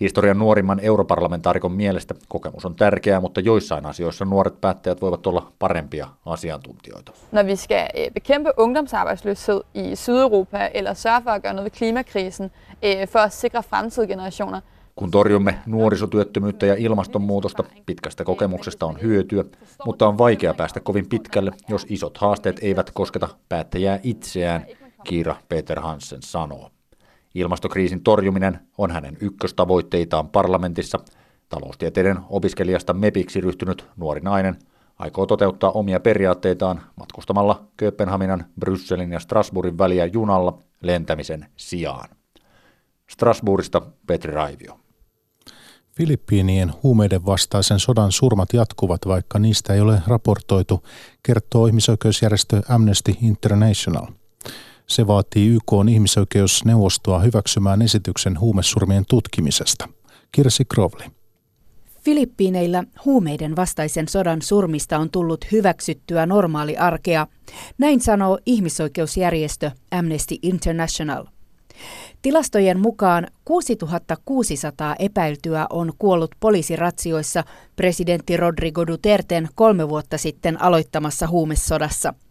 Historian 0.00 0.38
nuorimman 0.38 0.80
europarlamentaarikon 0.80 1.72
mielestä 1.72 2.14
kokemus 2.28 2.64
on 2.66 2.74
tärkeää, 2.74 3.20
mutta 3.20 3.40
joissain 3.40 3.86
asioissa 3.86 4.24
nuoret 4.24 4.60
päättäjät 4.60 5.00
voivat 5.00 5.26
olla 5.26 5.52
parempia 5.58 6.08
asiantuntijoita. 6.26 7.12
Når 7.32 7.46
vi 7.46 7.56
skal 7.56 7.88
øh, 7.94 8.12
bekæmpe 8.12 8.52
ungdomsarbejdsløshed 8.56 9.60
i 9.74 9.96
Sydeuropa 9.96 10.70
eller 10.74 10.94
sørge 10.94 11.22
for 11.22 11.30
at 11.30 11.42
gøre 11.42 11.52
noget 11.52 11.64
ved 11.64 11.70
klimakrisen 11.70 12.50
øh, 12.82 13.08
for 13.08 13.18
at 13.18 13.32
sikre 13.32 13.62
fremtidige 13.62 14.08
generationer, 14.08 14.60
kun 14.96 15.10
torjumme 15.10 15.58
nuorisotyöttömyyttä 15.66 16.66
ja 16.66 16.74
ilmastonmuutosta, 16.74 17.64
pitkästä 17.86 18.24
kokemuksesta 18.24 18.86
on 18.86 19.00
hyötyä, 19.02 19.44
mutta 19.86 20.08
on 20.08 20.18
vaikea 20.18 20.54
päästä 20.54 20.80
kovin 20.80 21.08
pitkälle, 21.08 21.52
jos 21.68 21.86
isot 21.88 22.18
haasteet 22.18 22.58
eivät 22.62 22.90
kosketa 22.90 23.28
päättäjää 23.48 24.00
itseään, 24.02 24.66
Kiira 25.04 25.36
Peter 25.48 25.80
Hansen 25.80 26.22
sanoo. 26.22 26.70
Ilmastokriisin 27.34 28.02
torjuminen 28.02 28.60
on 28.78 28.90
hänen 28.90 29.16
ykköstavoitteitaan 29.20 30.28
parlamentissa. 30.28 30.98
Taloustieteiden 31.48 32.18
opiskelijasta 32.28 32.94
MEPiksi 32.94 33.40
ryhtynyt 33.40 33.86
nuori 33.96 34.20
nainen 34.20 34.58
aikoo 34.98 35.26
toteuttaa 35.26 35.70
omia 35.70 36.00
periaatteitaan 36.00 36.80
matkustamalla 36.96 37.64
Kööpenhaminan, 37.76 38.44
Brysselin 38.60 39.12
ja 39.12 39.20
Strasbourgin 39.20 39.78
väliä 39.78 40.06
junalla 40.06 40.58
lentämisen 40.82 41.46
sijaan. 41.56 42.08
Strasbourgista 43.10 43.82
Petri 44.06 44.32
Raivio. 44.32 44.80
Filippiinien 45.96 46.72
huumeiden 46.82 47.26
vastaisen 47.26 47.78
sodan 47.78 48.12
surmat 48.12 48.52
jatkuvat, 48.52 49.00
vaikka 49.06 49.38
niistä 49.38 49.74
ei 49.74 49.80
ole 49.80 50.02
raportoitu, 50.06 50.82
kertoo 51.22 51.66
ihmisoikeusjärjestö 51.66 52.62
Amnesty 52.68 53.14
International– 53.22 54.06
se 54.90 55.06
vaatii 55.06 55.48
YK 55.48 55.72
on 55.72 55.88
ihmisoikeusneuvostoa 55.88 57.18
hyväksymään 57.18 57.82
esityksen 57.82 58.40
huumesurmien 58.40 59.04
tutkimisesta. 59.08 59.88
Kirsi 60.32 60.64
Krovli. 60.64 61.04
Filippiineillä 62.04 62.84
huumeiden 63.04 63.56
vastaisen 63.56 64.08
sodan 64.08 64.42
surmista 64.42 64.98
on 64.98 65.10
tullut 65.10 65.52
hyväksyttyä 65.52 66.26
normaali 66.26 66.76
arkea. 66.76 67.26
Näin 67.78 68.00
sanoo 68.00 68.38
ihmisoikeusjärjestö 68.46 69.70
Amnesty 69.90 70.36
International. 70.42 71.26
Tilastojen 72.22 72.80
mukaan 72.80 73.26
6600 73.44 74.96
epäiltyä 74.98 75.66
on 75.70 75.92
kuollut 75.98 76.30
poliisiratsioissa 76.40 77.44
presidentti 77.76 78.36
Rodrigo 78.36 78.86
Duterten 78.86 79.48
kolme 79.54 79.88
vuotta 79.88 80.18
sitten 80.18 80.62
aloittamassa 80.62 81.28
huumesodassa– 81.28 82.14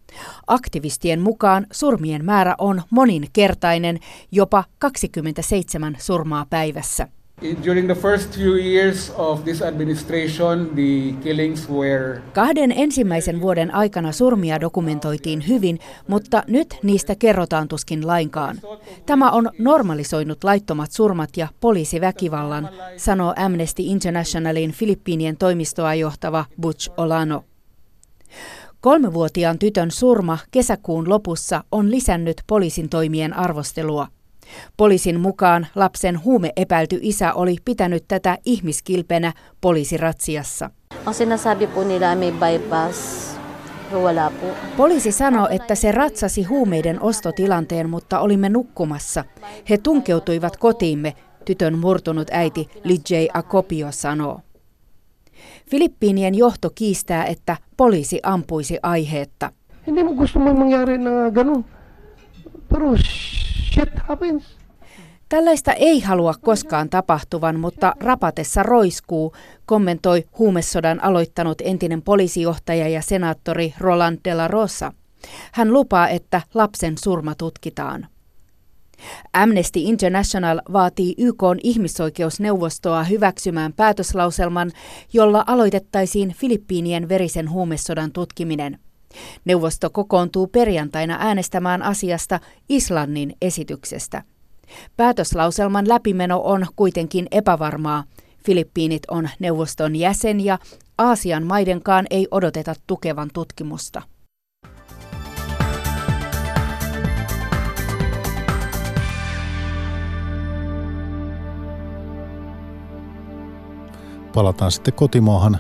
Aktivistien 0.48 1.22
mukaan 1.22 1.68
surmien 1.72 2.26
määrä 2.26 2.56
on 2.58 2.82
moninkertainen, 2.90 4.00
jopa 4.32 4.64
27 4.80 5.96
surmaa 6.00 6.46
päivässä. 6.50 7.08
During 7.66 7.88
the 7.88 7.96
first 7.96 8.36
few 8.36 8.58
years 8.58 9.14
of 9.18 9.44
this 9.44 9.62
administration, 9.62 10.70
the 10.76 11.14
killings 11.24 11.70
were... 11.70 12.22
Kahden 12.34 12.72
ensimmäisen 12.72 13.42
vuoden 13.42 13.76
aikana 13.76 14.12
surmia 14.12 14.62
dokumentoitiin 14.62 15.48
hyvin, 15.48 15.80
mutta 16.08 16.44
nyt 16.48 16.78
niistä 16.84 17.16
kerrotaan 17.16 17.68
tuskin 17.68 18.08
lainkaan. 18.08 18.60
Tämä 19.06 19.32
on 19.32 19.50
normalisoinut 19.58 20.44
laittomat 20.44 20.92
surmat 20.92 21.38
ja 21.38 21.48
poliisiväkivallan, 21.60 22.70
sanoo 22.98 23.34
Amnesty 23.38 23.84
Internationalin 23.86 24.72
Filippiinien 24.72 25.38
toimistoa 25.38 25.94
johtava 25.94 26.46
Butch 26.62 26.92
Olano. 26.98 27.44
Kolmevuotiaan 28.82 29.60
tytön 29.60 29.92
surma 29.92 30.38
kesäkuun 30.52 31.10
lopussa 31.10 31.64
on 31.72 31.92
lisännyt 31.92 32.42
poliisin 32.48 32.90
toimien 32.90 33.34
arvostelua. 33.34 34.08
Poliisin 34.78 35.20
mukaan 35.20 35.68
lapsen 35.76 36.24
huumeepäilty 36.24 37.00
isä 37.02 37.34
oli 37.34 37.56
pitänyt 37.66 38.04
tätä 38.08 38.38
ihmiskilpenä 38.46 39.34
poliisiratsiassa. 39.62 40.70
Poliisi 44.78 45.12
sanoi, 45.12 45.48
että 45.56 45.76
se 45.76 45.92
ratsasi 45.92 46.44
huumeiden 46.44 47.02
ostotilanteen, 47.02 47.90
mutta 47.90 48.20
olimme 48.20 48.50
nukkumassa. 48.50 49.26
He 49.70 49.78
tunkeutuivat 49.78 50.58
kotiimme, 50.58 51.14
tytön 51.46 51.80
murtunut 51.80 52.28
äiti 52.32 52.70
Lijay 52.84 53.28
Akopio 53.34 53.88
sanoo. 53.92 54.40
Filippiinien 55.70 56.36
johto 56.36 56.70
kiistää, 56.76 57.26
että 57.26 57.58
poliisi 57.78 58.20
ampuisi 58.24 58.78
aiheetta. 58.84 59.52
Hindi 59.88 60.04
mo 60.04 60.14
gusto 60.14 60.40
mo 60.40 60.54
mangyari 60.54 60.98
na 60.98 61.32
ganun. 61.32 61.66
Pero 62.70 62.98
shit 62.98 63.90
happens. 64.08 64.44
Tällaista 65.30 65.74
ei 65.74 66.00
halua 66.00 66.34
koskaan 66.42 66.90
tapahtuvan, 66.90 67.60
mutta 67.60 67.94
rapatessa 68.00 68.64
roiskuu, 68.64 69.34
kommentoi 69.66 70.24
huumesodan 70.40 71.04
aloittanut 71.04 71.62
entinen 71.62 72.02
poliisijohtaja 72.02 72.88
ja 72.88 73.02
senaattori 73.02 73.74
Roland 73.80 74.20
de 74.26 74.36
la 74.36 74.48
Rosa. 74.48 74.94
Hän 75.52 75.74
lupaa, 75.74 76.10
että 76.10 76.42
lapsen 76.54 76.98
surma 76.98 77.36
tutkitaan. 77.36 78.08
Amnesty 79.34 79.80
International 79.80 80.62
vaatii 80.74 81.16
YK 81.18 81.44
ihmisoikeusneuvostoa 81.64 83.04
hyväksymään 83.04 83.74
päätöslauselman, 83.74 84.72
jolla 85.14 85.44
aloitettaisiin 85.48 86.34
Filippiinien 86.38 87.10
verisen 87.10 87.50
huumesodan 87.50 88.12
tutkiminen. 88.12 88.80
Neuvosto 89.46 89.90
kokoontuu 89.90 90.48
perjantaina 90.48 91.18
äänestämään 91.20 91.82
asiasta 91.82 92.40
Islannin 92.70 93.36
esityksestä. 93.42 94.24
Päätöslauselman 94.98 95.90
läpimeno 95.90 96.42
on 96.44 96.66
kuitenkin 96.76 97.28
epävarmaa. 97.32 98.04
Filippiinit 98.46 99.04
on 99.12 99.30
neuvoston 99.40 99.96
jäsen 99.96 100.46
ja 100.46 100.60
Aasian 100.98 101.44
maidenkaan 101.44 102.06
ei 102.10 102.28
odoteta 102.32 102.74
tukevan 102.88 103.30
tutkimusta. 103.34 104.02
Palataan 114.34 114.72
sitten 114.72 114.94
kotimaahan. 114.94 115.58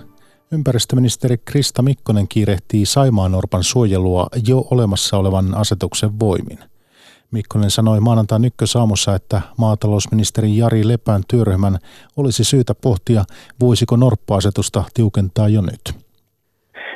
Ympäristöministeri 0.51 1.37
Krista 1.37 1.81
Mikkonen 1.81 2.27
kiirehtii 2.27 2.85
Saimaan 2.85 3.31
Norpan 3.31 3.63
suojelua 3.63 4.27
jo 4.47 4.67
olemassa 4.71 5.17
olevan 5.17 5.55
asetuksen 5.55 6.19
voimin. 6.19 6.59
Mikkonen 7.31 7.71
sanoi 7.71 7.99
maanantain 7.99 8.45
ykkösaamussa, 8.45 9.15
että 9.15 9.41
maatalousministeri 9.57 10.57
Jari 10.57 10.87
Lepän 10.87 11.21
työryhmän 11.27 11.77
olisi 12.17 12.43
syytä 12.43 12.75
pohtia, 12.75 13.23
voisiko 13.59 13.95
norppa-asetusta 13.95 14.83
tiukentaa 14.93 15.49
jo 15.49 15.61
nyt. 15.61 15.93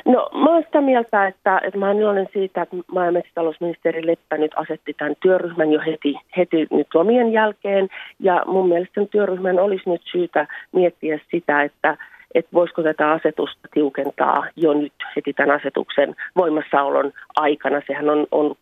No 0.06 0.28
olen 0.54 0.64
sitä 0.64 0.80
mieltä, 0.80 1.26
että, 1.26 1.60
että 1.64 1.78
mä 1.78 1.86
olen 1.86 1.98
iloinen 1.98 2.28
siitä, 2.32 2.62
että 2.62 2.76
maa- 2.92 3.06
ja 3.06 3.12
metsätalousministeri 3.12 4.06
Leppä 4.06 4.36
nyt 4.36 4.52
asetti 4.56 4.94
tämän 4.94 5.14
työryhmän 5.22 5.72
jo 5.72 5.80
heti, 5.86 6.14
heti 6.36 6.66
nyt 6.70 6.94
lomien 6.94 7.32
jälkeen. 7.32 7.88
Ja 8.20 8.42
mun 8.46 8.68
mielestä 8.68 9.06
työryhmän 9.10 9.58
olisi 9.58 9.90
nyt 9.90 10.02
syytä 10.04 10.46
miettiä 10.72 11.18
sitä, 11.30 11.62
että, 11.62 11.96
että 12.34 12.50
voisiko 12.54 12.82
tätä 12.82 13.10
asetusta 13.10 13.68
tiukentaa 13.74 14.46
jo 14.56 14.74
nyt 14.74 14.92
heti 15.16 15.32
tämän 15.32 15.60
asetuksen 15.60 16.14
voimassaolon 16.36 17.12
aikana. 17.36 17.82
Sehän 17.86 18.10
on, 18.10 18.26
on 18.30 18.54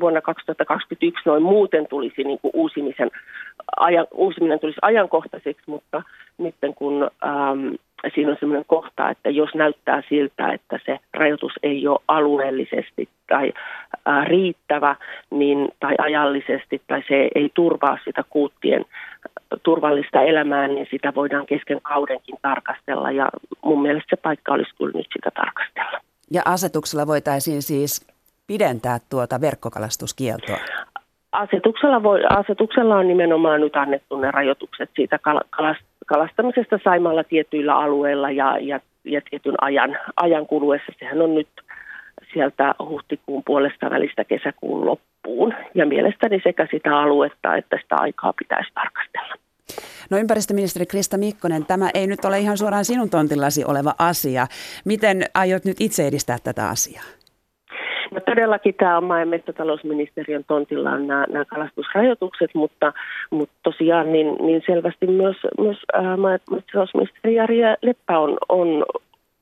vuonna 0.00 0.20
2021 0.20 1.22
noin 1.26 1.42
muuten 1.42 1.86
tulisi 1.86 2.24
niin 2.24 2.38
kuin 2.42 2.50
uusimisen, 2.54 3.10
ajan, 3.76 4.06
uusiminen 4.14 4.60
tulisi 4.60 4.78
ajankohtaiseksi, 4.82 5.62
mutta 5.66 6.02
nyt 6.38 6.54
kun 6.76 7.10
ähm, 7.24 7.74
siinä 8.14 8.30
on 8.30 8.36
sellainen 8.40 8.64
kohta, 8.66 9.10
että 9.10 9.30
jos 9.30 9.54
näyttää 9.54 10.02
siltä, 10.08 10.52
että 10.52 10.78
se 10.86 10.98
rajoitus 11.14 11.52
ei 11.62 11.88
ole 11.88 12.00
alueellisesti 12.08 13.08
tai 13.28 13.52
äh, 14.08 14.26
riittävä 14.26 14.96
niin, 15.30 15.68
tai 15.80 15.94
ajallisesti 15.98 16.82
tai 16.86 17.02
se 17.08 17.28
ei 17.34 17.50
turvaa 17.54 17.98
sitä 18.04 18.24
kuuttien 18.30 18.84
turvallista 19.62 20.22
elämää, 20.22 20.68
niin 20.68 20.86
sitä 20.90 21.12
voidaan 21.14 21.46
kesken 21.46 21.80
kaudenkin 21.82 22.36
tarkastella 22.42 23.10
ja 23.10 23.28
mun 23.64 23.82
mielestä 23.82 24.16
se 24.16 24.22
paikka 24.22 24.52
olisi 24.52 24.74
kyllä 24.78 24.92
nyt 24.94 25.06
sitä 25.12 25.30
tarkastella. 25.30 26.00
Ja 26.30 26.42
asetuksella 26.44 27.06
voitaisiin 27.06 27.62
siis 27.62 28.06
pidentää 28.46 28.98
tuota 29.10 29.40
verkkokalastuskieltoa? 29.40 30.56
Asetuksella, 31.32 32.02
voi, 32.02 32.20
asetuksella 32.30 32.96
on 32.96 33.08
nimenomaan 33.08 33.60
nyt 33.60 33.76
annettu 33.76 34.16
ne 34.16 34.30
rajoitukset 34.30 34.90
siitä 34.96 35.18
kal- 35.18 35.44
kalastamisesta 36.04 36.78
Saimalla 36.84 37.24
tietyillä 37.24 37.76
alueilla 37.76 38.30
ja, 38.30 38.58
ja, 38.58 38.80
ja 39.04 39.20
tietyn 39.30 39.54
ajan, 39.60 39.98
ajan 40.16 40.46
kuluessa. 40.46 40.92
Sehän 40.98 41.22
on 41.22 41.34
nyt 41.34 41.48
sieltä 42.32 42.74
huhtikuun 42.78 43.42
puolesta 43.46 43.90
välistä 43.90 44.24
kesäkuun 44.24 44.86
loppuun. 44.86 45.54
Ja 45.74 45.86
mielestäni 45.86 46.40
sekä 46.44 46.68
sitä 46.70 46.98
aluetta 46.98 47.56
että 47.56 47.78
sitä 47.82 47.96
aikaa 47.98 48.32
pitäisi 48.32 48.70
tarkastella. 48.74 49.34
No 50.10 50.18
ympäristöministeri 50.18 50.86
Krista 50.86 51.18
Mikkonen, 51.18 51.66
tämä 51.66 51.90
ei 51.94 52.06
nyt 52.06 52.24
ole 52.24 52.38
ihan 52.38 52.58
suoraan 52.58 52.84
sinun 52.84 53.10
tontillasi 53.10 53.64
oleva 53.64 53.94
asia. 53.98 54.46
Miten 54.84 55.24
aiot 55.34 55.64
nyt 55.64 55.76
itse 55.80 56.06
edistää 56.06 56.38
tätä 56.44 56.68
asiaa? 56.68 57.04
No 58.10 58.20
todellakin 58.20 58.74
tämä 58.74 58.96
on 58.96 59.04
maa- 59.04 59.20
ja 59.20 59.26
metsätalousministeriön 59.26 60.44
tontillaan 60.46 61.06
nämä, 61.06 61.26
nämä 61.28 61.44
kalastusrajoitukset, 61.44 62.50
mutta, 62.54 62.92
mutta 63.30 63.54
tosiaan 63.62 64.12
niin, 64.12 64.36
niin 64.40 64.62
selvästi 64.66 65.06
myös, 65.06 65.36
myös 65.58 65.78
maa- 66.16 66.32
ja 66.32 66.38
metsätalousministeri 66.50 67.34
Jari 67.34 67.58
Leppä 67.82 68.18
on, 68.18 68.38
on, 68.48 68.84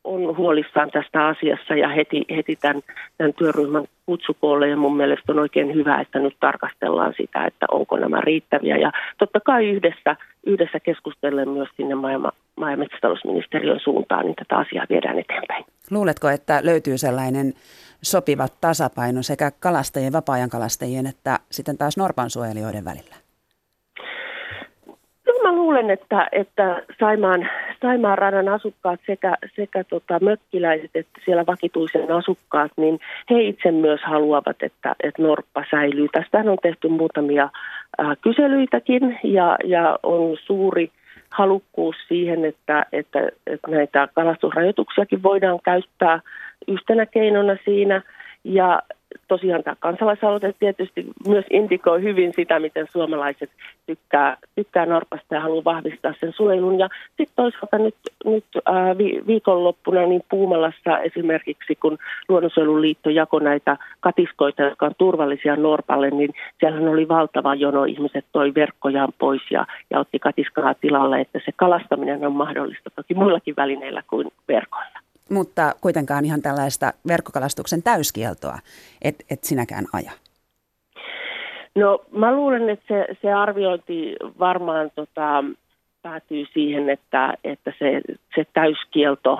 on 0.04 0.36
huolissaan 0.36 0.90
tästä 0.90 1.26
asiassa 1.26 1.74
ja 1.74 1.88
heti, 1.88 2.24
heti 2.36 2.56
tämän, 2.56 2.82
tämän 3.18 3.34
työryhmän 3.34 3.84
kutsukoolle 4.06 4.68
ja 4.68 4.76
mun 4.76 4.96
mielestä 4.96 5.32
on 5.32 5.38
oikein 5.38 5.74
hyvä, 5.74 6.00
että 6.00 6.18
nyt 6.18 6.36
tarkastellaan 6.40 7.14
sitä, 7.16 7.44
että 7.44 7.66
onko 7.70 7.96
nämä 7.96 8.20
riittäviä. 8.20 8.76
Ja 8.76 8.92
totta 9.18 9.40
kai 9.40 9.68
yhdessä, 9.68 10.16
yhdessä 10.46 10.80
keskustellen 10.80 11.48
myös 11.48 11.68
sinne 11.76 11.94
maa- 11.94 12.12
ja, 12.12 12.32
maa- 12.56 12.70
ja 12.70 12.76
metsätalousministeriön 12.76 13.80
suuntaan, 13.80 14.26
niin 14.26 14.34
tätä 14.34 14.56
asiaa 14.56 14.86
viedään 14.90 15.18
eteenpäin. 15.18 15.64
Luuletko, 15.90 16.28
että 16.28 16.60
löytyy 16.62 16.98
sellainen 16.98 17.52
sopiva 18.02 18.46
tasapaino 18.60 19.22
sekä 19.22 19.50
kalastajien, 19.60 20.12
vapaa-ajan 20.12 20.50
kalastajien 20.50 21.06
että 21.06 21.38
sitten 21.50 21.78
taas 21.78 21.96
norpansuojelijoiden 21.96 22.84
välillä? 22.84 23.16
No 25.26 25.32
mä 25.42 25.52
luulen, 25.52 25.90
että, 25.90 26.28
että 26.32 26.82
Saimaan, 27.00 27.48
Saimaan 27.82 28.18
radan 28.18 28.48
asukkaat 28.48 29.00
sekä, 29.06 29.34
sekä 29.56 29.84
tota 29.84 30.20
mökkiläiset 30.20 30.90
että 30.94 31.20
siellä 31.24 31.46
vakituisen 31.46 32.12
asukkaat, 32.12 32.72
niin 32.76 33.00
he 33.30 33.42
itse 33.42 33.70
myös 33.70 34.00
haluavat, 34.04 34.62
että, 34.62 34.94
että 35.02 35.22
Norppa 35.22 35.64
säilyy. 35.70 36.08
Tästä 36.12 36.38
on 36.38 36.58
tehty 36.62 36.88
muutamia 36.88 37.44
äh, 38.00 38.16
kyselyitäkin 38.20 39.18
ja, 39.24 39.56
ja 39.64 39.98
on 40.02 40.36
suuri 40.44 40.90
halukkuus 41.32 41.96
siihen, 42.08 42.44
että, 42.44 42.86
että, 42.92 43.28
että 43.46 43.70
näitä 43.70 44.08
kalastusrajoituksiakin 44.14 45.22
voidaan 45.22 45.58
käyttää 45.64 46.20
yhtenä 46.68 47.06
keinona 47.06 47.56
siinä. 47.64 48.02
Ja 48.44 48.82
tosiaan 49.28 49.62
tämä 49.62 49.76
kansalaisaloite 49.80 50.54
tietysti 50.58 51.06
myös 51.28 51.44
indikoi 51.50 52.02
hyvin 52.02 52.32
sitä, 52.36 52.58
miten 52.58 52.86
suomalaiset 52.92 53.50
tykkää, 53.86 54.36
tykkää 54.54 54.86
Norpasta 54.86 55.34
ja 55.34 55.40
haluaa 55.40 55.64
vahvistaa 55.64 56.14
sen 56.20 56.32
suojelun. 56.32 56.78
Ja 56.78 56.88
sitten 57.06 57.36
toisaalta 57.36 57.78
nyt, 57.78 57.94
nyt 58.24 58.44
viikonloppuna 59.26 60.06
niin 60.06 60.22
Puumalassa 60.30 60.98
esimerkiksi, 60.98 61.74
kun 61.74 61.98
Luonnonsuojeluliitto 62.28 63.10
jakoi 63.10 63.42
näitä 63.42 63.76
katiskoita, 64.00 64.62
jotka 64.62 64.86
on 64.86 64.94
turvallisia 64.98 65.56
Norpalle, 65.56 66.10
niin 66.10 66.30
siellähän 66.60 66.88
oli 66.88 67.08
valtava 67.08 67.54
jono. 67.54 67.84
Ihmiset 67.84 68.24
toi 68.32 68.54
verkkojaan 68.54 69.12
pois 69.18 69.42
ja, 69.50 69.66
ja 69.90 69.98
otti 69.98 70.18
katiskaa 70.18 70.74
tilalle, 70.74 71.20
että 71.20 71.40
se 71.44 71.52
kalastaminen 71.56 72.26
on 72.26 72.32
mahdollista 72.32 72.90
toki 72.90 73.14
muillakin 73.14 73.54
välineillä 73.56 74.02
kuin 74.10 74.28
verkoilla 74.48 75.02
mutta 75.32 75.74
kuitenkaan 75.80 76.24
ihan 76.24 76.42
tällaista 76.42 76.92
verkkokalastuksen 77.08 77.82
täyskieltoa 77.82 78.58
et, 79.02 79.14
et 79.30 79.44
sinäkään 79.44 79.84
aja. 79.92 80.12
No 81.74 82.04
mä 82.12 82.32
luulen, 82.32 82.68
että 82.68 82.84
se, 82.88 83.06
se 83.22 83.32
arviointi 83.32 84.16
varmaan 84.38 84.90
tota, 84.94 85.44
päätyy 86.02 86.44
siihen, 86.52 86.90
että, 86.90 87.34
että 87.44 87.72
se, 87.78 88.00
se 88.34 88.46
täyskielto 88.52 89.38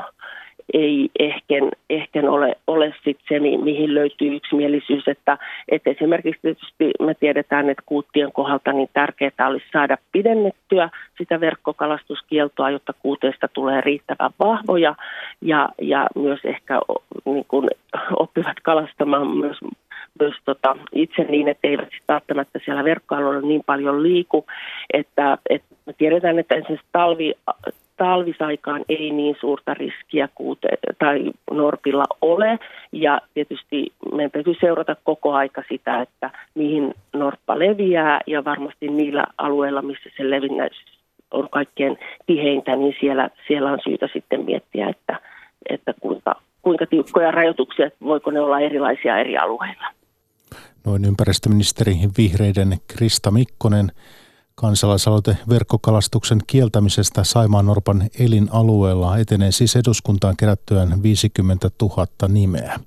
ei 0.75 1.11
ehkä, 1.19 1.55
ehkä 1.91 2.31
ole, 2.31 2.57
ole 2.67 2.95
sit 3.05 3.19
se, 3.29 3.41
mihin 3.41 3.95
löytyy 3.95 4.37
yksimielisyys. 4.37 5.09
Että, 5.09 5.39
että 5.69 5.91
esimerkiksi 5.91 6.43
tietysti 6.43 6.91
me 7.01 7.15
tiedetään, 7.15 7.71
että 7.71 7.83
kuuttien 7.87 8.33
kohdalta 8.33 8.73
niin 8.73 8.89
tärkeää 8.93 9.49
olisi 9.49 9.67
saada 9.73 9.97
pidennettyä 10.13 10.91
sitä 11.19 11.41
verkkokalastuskieltoa, 11.41 12.71
jotta 12.71 12.93
kuuteista 12.93 13.49
tulee 13.49 13.81
riittävän 13.81 14.31
vahvoja 14.39 14.95
ja, 15.41 15.69
ja 15.81 16.07
myös 16.15 16.41
ehkä 16.45 16.81
niin 17.25 17.45
kuin 17.49 17.69
oppivat 18.17 18.57
kalastamaan 18.63 19.37
myös 19.37 19.59
myös 20.21 20.35
tota, 20.45 20.77
itse 20.93 21.23
niin, 21.23 21.49
että 21.49 21.69
eivät 21.69 21.89
välttämättä 22.09 22.59
siellä 22.65 22.85
verkkoalueella 22.85 23.49
niin 23.49 23.63
paljon 23.67 24.03
liiku, 24.03 24.47
että, 24.93 25.39
että 25.51 25.75
me 25.87 25.93
tiedetään, 25.93 26.39
että 26.39 26.55
esimerkiksi 26.55 26.87
talvi, 26.93 27.35
talvisaikaan 28.03 28.85
ei 28.89 29.11
niin 29.11 29.37
suurta 29.41 29.75
riskiä 29.75 30.29
kuute, 30.35 30.69
tai 30.99 31.31
Norpilla 31.51 32.05
ole. 32.21 32.59
Ja 32.93 33.21
tietysti 33.35 33.93
meidän 34.15 34.31
täytyy 34.31 34.55
seurata 34.61 34.97
koko 35.05 35.33
aika 35.33 35.63
sitä, 35.69 36.03
että 36.03 36.31
mihin 36.55 36.95
Norppa 37.13 37.59
leviää 37.59 38.21
ja 38.27 38.45
varmasti 38.45 38.89
niillä 38.89 39.25
alueilla, 39.39 39.83
missä 39.83 40.11
se 40.17 40.31
levinnäys 40.31 40.77
on 41.31 41.49
kaikkein 41.49 41.99
tiheintä, 42.27 42.77
niin 42.77 42.95
siellä, 43.01 43.31
siellä 43.49 43.73
on 43.73 43.79
syytä 43.85 44.09
sitten 44.13 44.45
miettiä, 44.45 44.89
että, 44.89 45.21
että 45.69 45.95
kuinka, 46.01 46.35
kuinka 46.63 46.87
tiukkoja 46.87 47.31
rajoituksia, 47.31 47.91
voiko 48.05 48.31
ne 48.31 48.41
olla 48.41 48.61
erilaisia 48.61 49.19
eri 49.19 49.37
alueilla. 49.37 49.87
Noin 50.87 51.05
ympäristöministeri 51.05 51.95
vihreiden 52.19 52.73
Krista 52.89 53.31
Mikkonen 53.31 53.93
Kansalaisaloite 54.63 55.37
verkkokalastuksen 55.49 56.39
kieltämisestä 56.47 57.25
Saimaan 57.25 57.67
Norpan 57.67 58.11
elinalueella 58.19 59.19
etenee 59.19 59.53
siis 59.53 59.77
eduskuntaan 59.77 60.37
kerättyään 60.37 61.03
50 61.03 61.71
000 61.83 62.07
nimeä. 62.29 62.81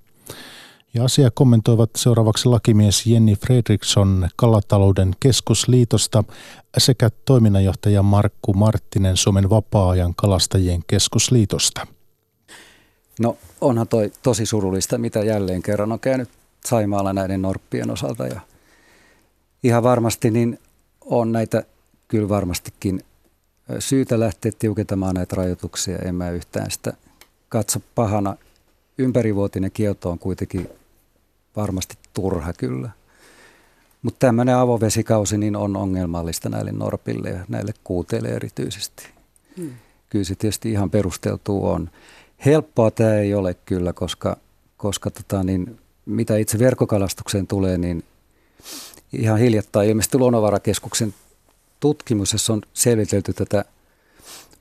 Ja 0.94 1.04
asia 1.04 1.32
kommentoivat 1.32 1.90
seuraavaksi 1.96 2.50
lakimies 2.50 3.06
Jenni 3.06 3.36
Fredriksson 3.36 4.28
Kalatalouden 4.36 5.14
keskusliitosta 5.20 6.24
sekä 6.78 7.10
toiminnanjohtaja 7.26 8.04
Markku 8.04 8.54
Marttinen 8.54 9.18
Suomen 9.18 9.50
vapaa-ajan 9.50 10.16
kalastajien 10.16 10.82
keskusliitosta. 10.88 11.88
No 13.20 13.38
onhan 13.62 13.88
toi 13.88 14.12
tosi 14.24 14.46
surullista, 14.46 14.98
mitä 14.98 15.20
jälleen 15.20 15.62
kerran 15.62 15.92
on 15.92 16.00
käynyt 16.00 16.30
Saimaalla 16.66 17.14
näiden 17.14 17.42
norppien 17.42 17.92
osalta 17.92 18.28
ja 18.28 18.40
ihan 19.64 19.84
varmasti 19.84 20.32
niin 20.32 20.60
on 21.06 21.32
näitä 21.32 21.64
kyllä 22.08 22.30
varmastikin 22.30 23.02
syytä 23.80 24.20
lähteä 24.20 24.52
tiukentamaan 24.60 25.16
näitä 25.16 25.36
rajoituksia. 25.36 25.98
En 25.98 26.16
mä 26.16 26.30
yhtään 26.30 26.72
sitä 26.72 26.94
katso 27.50 27.80
pahana. 27.96 28.36
Ympärivuotinen 28.98 29.72
kielto 29.72 30.10
on 30.10 30.20
kuitenkin 30.20 30.70
varmasti 31.56 31.98
turha 32.14 32.54
kyllä. 32.54 32.90
Mutta 34.02 34.20
tämmöinen 34.20 34.56
avovesikausi 34.56 35.38
niin 35.38 35.56
on 35.56 35.76
ongelmallista 35.76 36.50
näille 36.50 36.72
norpille 36.72 37.30
ja 37.30 37.46
näille 37.50 37.74
kuuteille 37.84 38.30
erityisesti. 38.30 39.08
Hmm. 39.58 39.72
Kyllä 40.10 40.26
se 40.26 40.36
tietysti 40.36 40.72
ihan 40.72 40.90
perusteltu 40.90 41.66
on. 41.68 41.90
Helppoa 42.46 42.92
tämä 42.92 43.16
ei 43.16 43.34
ole 43.34 43.54
kyllä, 43.54 43.94
koska, 43.94 44.38
koska 44.78 45.12
tota 45.12 45.44
niin, 45.44 45.80
mitä 46.06 46.38
itse 46.38 46.60
verkkokalastukseen 46.60 47.48
tulee, 47.48 47.78
niin 47.78 48.04
ihan 49.20 49.40
hiljattain 49.40 49.90
ilmeisesti 49.90 50.18
Luonnonvarakeskuksen 50.18 51.14
tutkimus, 51.80 52.34
jossa 52.34 52.54
on 52.54 52.62
selvitelty 52.74 53.34
tätä 53.34 53.66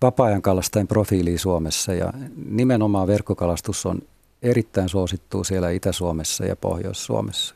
vapaa-ajan 0.02 0.42
kalastajien 0.42 0.88
profiiliä 0.88 1.38
Suomessa 1.38 1.94
ja 1.94 2.12
nimenomaan 2.46 3.06
verkkokalastus 3.06 3.86
on 3.86 4.02
erittäin 4.42 4.88
suosittu 4.88 5.44
siellä 5.44 5.70
Itä-Suomessa 5.70 6.44
ja 6.44 6.56
Pohjois-Suomessa. 6.56 7.54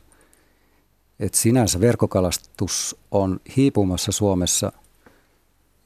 Et 1.19 1.33
sinänsä 1.33 1.79
verkkokalastus 1.79 2.95
on 3.11 3.39
hiipumassa 3.57 4.11
Suomessa 4.11 4.71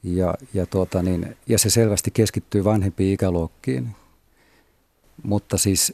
ja, 0.03 0.33
ja, 0.53 0.65
tuota 0.65 1.03
niin, 1.03 1.37
ja 1.47 1.59
se 1.59 1.69
selvästi 1.69 2.11
keskittyy 2.11 2.63
vanhempiin 2.63 3.13
ikäluokkiin. 3.13 3.95
Mutta 5.23 5.57
siis 5.57 5.93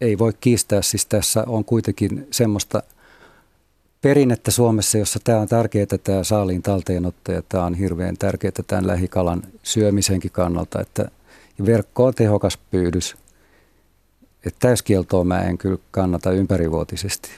ei 0.00 0.18
voi 0.18 0.32
kiistää, 0.40 0.82
siis 0.82 1.06
tässä 1.06 1.44
on 1.46 1.64
kuitenkin 1.64 2.26
semmoista 2.30 2.82
perinnettä 4.02 4.50
Suomessa, 4.50 4.98
jossa 4.98 5.18
tämä 5.24 5.38
on 5.38 5.48
tärkeää, 5.48 5.86
tämä 6.04 6.24
saaliin 6.24 6.62
talteenotto 6.62 7.32
ja 7.32 7.42
tämä 7.48 7.64
on 7.64 7.74
hirveän 7.74 8.16
tärkeää 8.18 8.52
tämän 8.66 8.86
lähikalan 8.86 9.42
syömisenkin 9.62 10.30
kannalta, 10.30 10.80
että 10.80 11.04
verkko 11.66 12.04
on 12.04 12.14
tehokas 12.14 12.58
pyydys. 12.70 13.16
Että 14.46 14.58
täyskieltoa 14.60 15.24
mä 15.24 15.40
en 15.40 15.58
kyllä 15.58 15.78
kannata 15.90 16.30
ympärivuotisesti. 16.30 17.30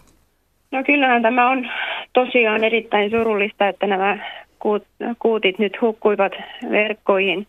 No 0.71 0.85
kyllähän 0.85 1.23
tämä 1.23 1.51
on 1.51 1.71
tosiaan 2.13 2.65
erittäin 2.65 3.11
surullista, 3.11 3.69
että 3.69 3.87
nämä 3.87 4.19
kuutit 5.19 5.59
nyt 5.59 5.81
hukkuivat 5.81 6.33
verkkoihin. 6.71 7.47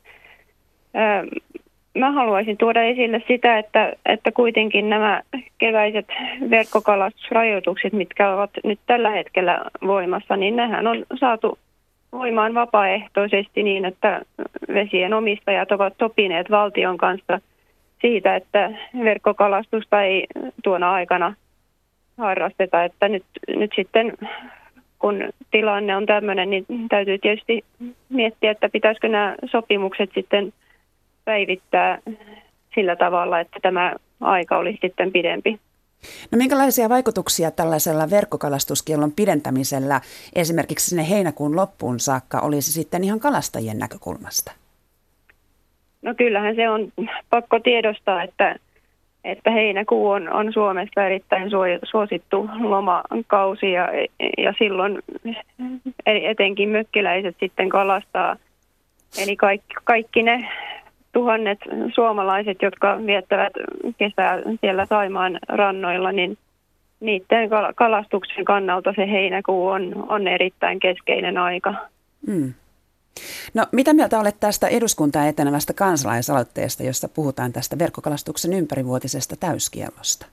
Mä 1.98 2.12
haluaisin 2.12 2.58
tuoda 2.58 2.84
esille 2.84 3.24
sitä, 3.28 3.60
että, 3.60 3.94
että 4.06 4.32
kuitenkin 4.32 4.90
nämä 4.90 5.22
keväiset 5.58 6.08
verkkokalastusrajoitukset, 6.50 7.94
mitkä 7.94 8.34
ovat 8.34 8.50
nyt 8.64 8.80
tällä 8.86 9.10
hetkellä 9.10 9.66
voimassa, 9.88 10.36
niin 10.36 10.56
nehän 10.56 10.88
on 10.88 11.06
saatu 11.20 11.58
voimaan 12.12 12.54
vapaaehtoisesti 12.54 13.64
niin, 13.64 13.86
että 13.86 14.22
vesien 14.74 15.14
omistajat 15.14 15.72
ovat 15.72 15.94
sopineet 16.00 16.52
valtion 16.52 16.98
kanssa 16.98 17.40
siitä, 18.02 18.36
että 18.36 18.72
verkkokalastusta 19.04 20.02
ei 20.02 20.28
tuona 20.64 20.94
aikana 20.94 21.34
harrasteta. 22.18 22.84
Että 22.84 23.10
nyt, 23.10 23.24
nyt 23.48 23.72
sitten 23.76 24.14
kun 25.00 25.30
tilanne 25.52 25.96
on 25.96 26.06
tämmöinen, 26.06 26.50
niin 26.50 26.66
täytyy 26.90 27.18
tietysti 27.18 27.64
miettiä, 28.10 28.52
että 28.52 28.70
pitäisikö 28.70 29.08
nämä 29.08 29.36
sopimukset 29.46 30.10
sitten 30.14 30.54
päivittää 31.26 32.00
sillä 32.76 32.96
tavalla, 32.96 33.40
että 33.40 33.60
tämä 33.62 33.94
aika 34.22 34.58
olisi 34.58 34.80
sitten 34.82 35.12
pidempi. 35.12 35.60
No 36.32 36.38
minkälaisia 36.38 36.90
vaikutuksia 36.90 37.52
tällaisella 37.52 38.10
verkkokalastuskielon 38.10 39.12
pidentämisellä 39.12 40.02
esimerkiksi 40.36 40.90
sinne 40.90 41.10
heinäkuun 41.10 41.56
loppuun 41.56 42.00
saakka 42.00 42.40
olisi 42.40 42.72
sitten 42.72 43.04
ihan 43.04 43.20
kalastajien 43.20 43.80
näkökulmasta? 43.80 44.52
No 46.02 46.14
kyllähän 46.18 46.56
se 46.56 46.70
on 46.70 46.92
pakko 47.30 47.60
tiedostaa, 47.60 48.24
että, 48.24 48.56
että 49.24 49.52
heinäkuu 49.52 50.10
on, 50.10 50.34
on 50.34 50.54
Suomessa 50.54 51.06
erittäin 51.06 51.50
suosittu 51.84 52.50
lomakausi 52.60 53.72
ja, 53.72 53.88
ja 54.38 54.54
silloin 54.58 55.00
etenkin 56.06 56.70
mökkiläiset 56.70 57.36
sitten 57.40 57.70
kalastaa. 57.70 58.36
Eli 59.24 59.36
kaikki, 59.36 59.74
kaikki 59.84 60.24
ne 60.24 60.50
tuhannet 61.12 61.60
suomalaiset, 61.96 62.62
jotka 62.62 63.00
viettävät 63.06 63.54
kesää 63.98 64.40
siellä 64.62 64.86
Saimaan 64.86 65.40
rannoilla, 65.48 66.12
niin 66.12 66.38
niiden 67.00 67.50
kalastuksen 67.76 68.46
kannalta 68.46 68.94
se 68.96 69.12
heinäkuu 69.12 69.68
on, 69.68 70.06
on 70.10 70.28
erittäin 70.28 70.80
keskeinen 70.80 71.38
aika. 71.38 71.74
Mm. 72.28 72.54
No 73.54 73.66
mitä 73.72 73.94
mieltä 73.94 74.20
olet 74.20 74.40
tästä 74.40 74.68
eduskuntaan 74.68 75.28
etenevästä 75.28 75.74
kansalaisaloitteesta, 75.74 76.84
jossa 76.84 77.10
puhutaan 77.16 77.54
tästä 77.54 77.80
verkkokalastuksen 77.80 78.54
ympärivuotisesta 78.54 79.36
täyskiellosta? 79.40 80.26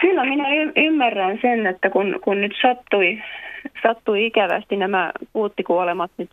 Kyllä 0.00 0.24
minä 0.24 0.54
y- 0.54 0.72
ymmärrän 0.76 1.38
sen, 1.42 1.66
että 1.66 1.90
kun, 1.90 2.18
kun 2.24 2.40
nyt 2.40 2.52
sattui, 2.62 3.18
sattui 3.82 4.26
ikävästi 4.26 4.76
nämä 4.76 5.12
puuttikuolemat 5.32 6.10
nyt 6.16 6.30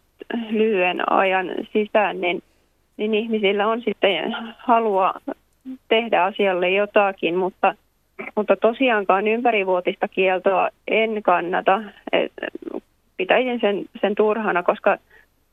lyhyen 0.50 1.12
ajan 1.12 1.52
sisään, 1.74 2.22
niin, 2.22 2.44
niin 2.98 3.14
ihmisillä 3.14 3.68
on 3.68 3.82
sitten 3.82 4.36
halua 4.58 5.14
tehdä 5.88 6.24
asialle 6.24 6.70
jotakin, 6.70 7.36
mutta, 7.36 7.76
mutta 8.36 8.56
tosiaankaan 8.56 9.28
ympärivuotista 9.28 10.08
kieltoa 10.08 10.70
en 10.88 11.24
kannata. 11.24 11.82
Pitäisin 13.18 13.60
sen, 13.60 13.86
sen 14.02 14.16
turhana, 14.16 14.64
koska 14.64 14.98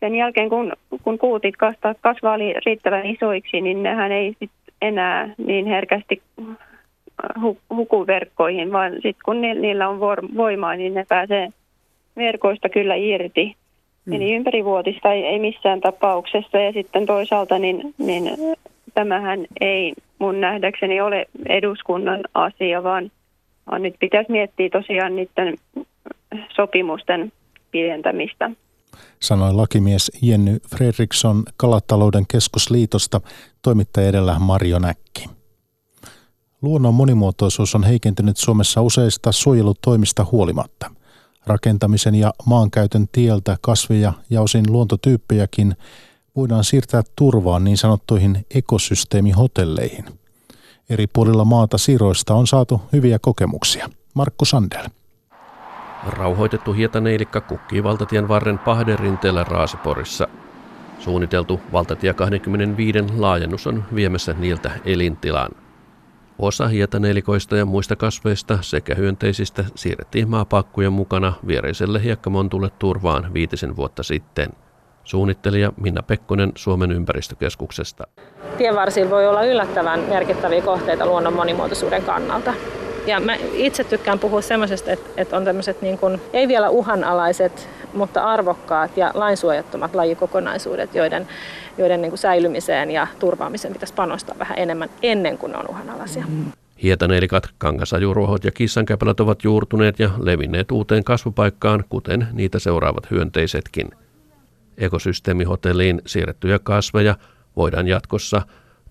sen 0.00 0.14
jälkeen 0.14 0.48
kun, 0.48 0.72
kun 1.02 1.18
kuutit 1.18 1.56
kasvaa, 1.56 1.94
kasvaa 2.00 2.36
riittävän 2.66 3.06
isoiksi, 3.06 3.60
niin 3.60 3.82
nehän 3.82 4.12
ei 4.12 4.36
sit 4.38 4.50
enää 4.82 5.34
niin 5.46 5.66
herkästi 5.66 6.22
huku 7.70 8.06
verkkoihin, 8.06 8.72
vaan 8.72 8.92
sitten 8.92 9.24
kun 9.24 9.40
niillä 9.40 9.88
on 9.88 10.00
voimaa, 10.36 10.74
niin 10.76 10.94
ne 10.94 11.04
pääsee 11.08 11.48
verkoista 12.16 12.68
kyllä 12.68 12.94
irti. 12.94 13.56
Mm. 14.04 14.12
Eli 14.12 14.34
ympärivuotista 14.34 15.12
ei, 15.12 15.24
ei 15.24 15.38
missään 15.38 15.80
tapauksessa 15.80 16.58
ja 16.58 16.72
sitten 16.72 17.06
toisaalta 17.06 17.58
niin, 17.58 17.94
niin 17.98 18.30
tämähän 18.94 19.46
ei 19.60 19.92
mun 20.18 20.40
nähdäkseni 20.40 21.00
ole 21.00 21.26
eduskunnan 21.46 22.20
asia, 22.34 22.82
vaan, 22.82 23.10
vaan 23.70 23.82
nyt 23.82 23.94
pitäisi 24.00 24.32
miettiä 24.32 24.68
tosiaan 24.70 25.16
niiden 25.16 25.58
sopimusten 26.56 27.32
pidentämistä. 27.70 28.50
Sanoi 29.20 29.54
lakimies 29.54 30.10
Jenny 30.22 30.58
Fredriksson 30.76 31.42
Kalatalouden 31.56 32.24
keskusliitosta, 32.32 33.20
toimittaja 33.62 34.08
edellä 34.08 34.38
Marjo 34.38 34.78
Näkki. 34.78 35.24
Luonnon 36.62 36.94
monimuotoisuus 36.94 37.74
on 37.74 37.84
heikentynyt 37.84 38.36
Suomessa 38.36 38.82
useista 38.82 39.32
suojelutoimista 39.32 40.26
huolimatta– 40.32 40.90
rakentamisen 41.46 42.14
ja 42.14 42.32
maankäytön 42.46 43.06
tieltä 43.12 43.56
kasveja 43.60 44.12
ja 44.30 44.42
osin 44.42 44.64
luontotyyppejäkin 44.68 45.76
voidaan 46.36 46.64
siirtää 46.64 47.02
turvaan 47.16 47.64
niin 47.64 47.76
sanottuihin 47.76 48.46
ekosysteemihotelleihin. 48.54 50.04
Eri 50.90 51.06
puolilla 51.06 51.44
maata 51.44 51.78
siroista 51.78 52.34
on 52.34 52.46
saatu 52.46 52.82
hyviä 52.92 53.18
kokemuksia. 53.18 53.90
Markku 54.14 54.44
Sandel. 54.44 54.86
Rauhoitettu 56.06 56.72
hietaneilikka 56.72 57.40
kukkii 57.40 57.82
valtatien 57.82 58.28
varren 58.28 58.58
Pahderinteellä 58.58 59.44
Raaseporissa. 59.44 60.28
Suunniteltu 60.98 61.60
valtatie 61.72 62.14
25 62.14 62.98
laajennus 63.16 63.66
on 63.66 63.84
viemässä 63.94 64.32
niiltä 64.32 64.70
elintilan. 64.84 65.50
Osa 66.42 66.68
hietanelikoista 66.68 67.56
ja 67.56 67.64
muista 67.64 67.96
kasveista 67.96 68.58
sekä 68.60 68.94
hyönteisistä 68.94 69.64
siirrettiin 69.74 70.30
maapakkujen 70.30 70.92
mukana 70.92 71.32
viereiselle 71.46 72.02
hiekkamontulle 72.02 72.70
turvaan 72.78 73.34
viitisen 73.34 73.76
vuotta 73.76 74.02
sitten. 74.02 74.48
Suunnittelija 75.04 75.72
Minna 75.80 76.02
Pekkonen 76.02 76.52
Suomen 76.54 76.92
ympäristökeskuksesta. 76.92 78.04
Tienvarsilla 78.58 79.10
voi 79.10 79.26
olla 79.26 79.44
yllättävän 79.44 80.00
merkittäviä 80.00 80.62
kohteita 80.62 81.06
luonnon 81.06 81.32
monimuotoisuuden 81.32 82.02
kannalta. 82.02 82.54
Ja 83.06 83.20
mä 83.20 83.36
itse 83.52 83.84
tykkään 83.84 84.18
puhua 84.18 84.40
semmoisesta, 84.40 84.92
että, 84.92 85.10
että 85.16 85.36
on 85.36 85.44
tämmöiset 85.44 85.82
niin 85.82 85.98
kuin, 85.98 86.20
ei 86.32 86.48
vielä 86.48 86.70
uhanalaiset, 86.70 87.68
mutta 87.94 88.24
arvokkaat 88.24 88.96
ja 88.96 89.10
lainsuojattomat 89.14 89.94
lajikokonaisuudet, 89.94 90.94
joiden, 90.94 91.28
joiden 91.78 92.02
niin 92.02 92.10
kuin 92.10 92.18
säilymiseen 92.18 92.90
ja 92.90 93.06
turvaamiseen 93.18 93.72
pitäisi 93.72 93.94
panostaa 93.94 94.38
vähän 94.38 94.58
enemmän 94.58 94.90
ennen 95.02 95.38
kuin 95.38 95.52
ne 95.52 95.58
on 95.58 95.68
uhanalaisia. 95.68 96.24
Mm. 96.28 96.44
Hietanelikat, 96.82 97.48
kangasajuruohot 97.58 98.44
ja 98.44 98.50
kissankäpälät 98.50 99.20
ovat 99.20 99.44
juurtuneet 99.44 99.98
ja 99.98 100.10
levinneet 100.18 100.70
uuteen 100.70 101.04
kasvupaikkaan, 101.04 101.84
kuten 101.88 102.28
niitä 102.32 102.58
seuraavat 102.58 103.10
hyönteisetkin. 103.10 103.90
Ekosysteemihotelliin 104.78 106.02
siirrettyjä 106.06 106.58
kasveja 106.58 107.16
voidaan 107.56 107.88
jatkossa 107.88 108.42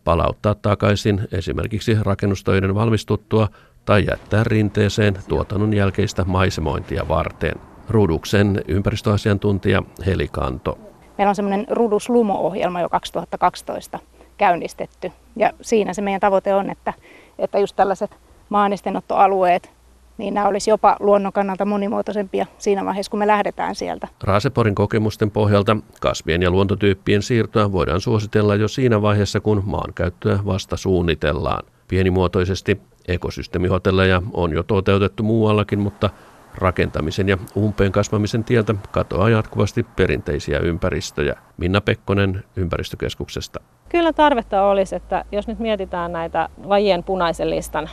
palauttaa 0.03 0.55
takaisin 0.55 1.21
esimerkiksi 1.31 1.97
rakennustöiden 2.01 2.75
valmistuttua 2.75 3.47
tai 3.85 4.05
jättää 4.09 4.43
rinteeseen 4.43 5.13
tuotannon 5.27 5.73
jälkeistä 5.73 6.23
maisemointia 6.25 7.07
varten. 7.07 7.55
Ruduksen 7.89 8.61
ympäristöasiantuntija 8.67 9.83
Heli 10.05 10.27
Kanto. 10.27 10.90
Meillä 11.21 11.29
on 11.29 11.35
semmoinen 11.35 11.65
Rudus 11.69 12.09
Lumo-ohjelma 12.09 12.81
jo 12.81 12.89
2012 12.89 13.99
käynnistetty. 14.37 15.11
Ja 15.35 15.51
siinä 15.61 15.93
se 15.93 16.01
meidän 16.01 16.21
tavoite 16.21 16.53
on, 16.53 16.69
että, 16.69 16.93
että 17.39 17.59
just 17.59 17.75
tällaiset 17.75 18.17
maanistenottoalueet, 18.49 19.71
niin 20.17 20.33
nämä 20.33 20.47
olisi 20.47 20.69
jopa 20.69 20.97
luonnon 20.99 21.33
kannalta 21.33 21.65
monimuotoisempia 21.65 22.45
siinä 22.57 22.85
vaiheessa, 22.85 23.09
kun 23.09 23.19
me 23.19 23.27
lähdetään 23.27 23.75
sieltä. 23.75 24.07
Raaseporin 24.23 24.75
kokemusten 24.75 25.31
pohjalta 25.31 25.77
kasvien 25.99 26.41
ja 26.41 26.51
luontotyyppien 26.51 27.21
siirtoa 27.21 27.71
voidaan 27.71 28.01
suositella 28.01 28.55
jo 28.55 28.67
siinä 28.67 29.01
vaiheessa, 29.01 29.39
kun 29.39 29.63
maankäyttöä 29.65 30.39
vasta 30.45 30.77
suunnitellaan. 30.77 31.63
Pienimuotoisesti 31.87 32.81
ekosysteemihotelleja 33.07 34.21
on 34.33 34.53
jo 34.53 34.63
toteutettu 34.63 35.23
muuallakin, 35.23 35.79
mutta 35.79 36.09
Rakentamisen 36.55 37.29
ja 37.29 37.37
umpeen 37.57 37.91
kasvamisen 37.91 38.43
tieltä 38.43 38.75
katoaa 38.91 39.29
jatkuvasti 39.29 39.85
perinteisiä 39.95 40.59
ympäristöjä. 40.59 41.35
Minna 41.57 41.81
Pekkonen 41.81 42.43
ympäristökeskuksesta. 42.55 43.59
Kyllä 43.89 44.13
tarvetta 44.13 44.63
olisi, 44.63 44.95
että 44.95 45.25
jos 45.31 45.47
nyt 45.47 45.59
mietitään 45.59 46.11
näitä 46.11 46.49
lajien 46.63 47.03
punaisen 47.03 47.49
listan 47.49 47.89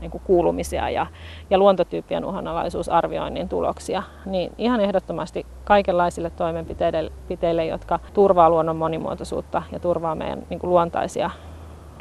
niin 0.00 0.10
kuin 0.10 0.22
kuulumisia 0.24 0.90
ja, 0.90 1.06
ja 1.50 1.58
luontotyyppien 1.58 2.24
uhanalaisuusarvioinnin 2.24 3.48
tuloksia, 3.48 4.02
niin 4.26 4.52
ihan 4.58 4.80
ehdottomasti 4.80 5.46
kaikenlaisille 5.64 6.30
toimenpiteille, 6.30 7.66
jotka 7.66 7.98
turvaa 8.14 8.50
luonnon 8.50 8.76
monimuotoisuutta 8.76 9.62
ja 9.72 9.78
turvaa 9.78 10.14
meidän 10.14 10.42
niin 10.50 10.60
kuin 10.60 10.70
luontaisia 10.70 11.30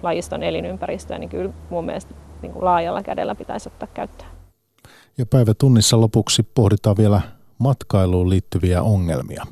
lajiston 0.01 0.43
elinympäristöä, 0.43 1.17
niin 1.17 1.29
kyllä 1.29 1.51
mun 1.69 1.85
mielestä 1.85 2.13
niin 2.41 2.51
kuin 2.51 2.65
laajalla 2.65 3.03
kädellä 3.03 3.35
pitäisi 3.35 3.69
ottaa 3.69 3.87
käyttöön. 3.93 4.30
Ja 5.21 5.25
päivätunnissa 5.25 6.01
lopuksi 6.01 6.43
pohditaan 6.43 6.97
vielä 6.97 7.21
matkailuun 7.57 8.29
liittyviä 8.29 8.81
ongelmia. 8.81 9.45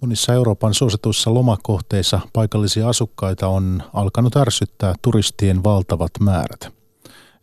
Monissa 0.00 0.34
Euroopan 0.34 0.74
suosituissa 0.74 1.34
lomakohteissa 1.34 2.20
paikallisia 2.32 2.88
asukkaita 2.88 3.48
on 3.48 3.82
alkanut 3.92 4.36
ärsyttää 4.36 4.94
turistien 5.02 5.64
valtavat 5.64 6.10
määrät. 6.20 6.68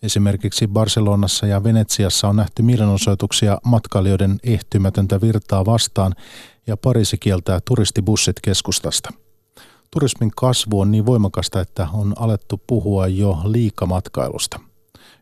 Esimerkiksi 0.03 0.67
Barcelonassa 0.67 1.47
ja 1.47 1.63
Venetsiassa 1.63 2.27
on 2.27 2.35
nähty 2.35 2.61
mielenosoituksia 2.61 3.57
matkailijoiden 3.65 4.39
ehtymätöntä 4.43 5.21
virtaa 5.21 5.65
vastaan 5.65 6.15
ja 6.67 6.77
Pariisi 6.77 7.17
kieltää 7.17 7.59
turistibussit 7.65 8.35
keskustasta. 8.41 9.09
Turismin 9.91 10.31
kasvu 10.35 10.79
on 10.79 10.91
niin 10.91 11.05
voimakasta, 11.05 11.61
että 11.61 11.87
on 11.93 12.13
alettu 12.17 12.61
puhua 12.67 13.07
jo 13.07 13.37
liikamatkailusta. 13.43 14.72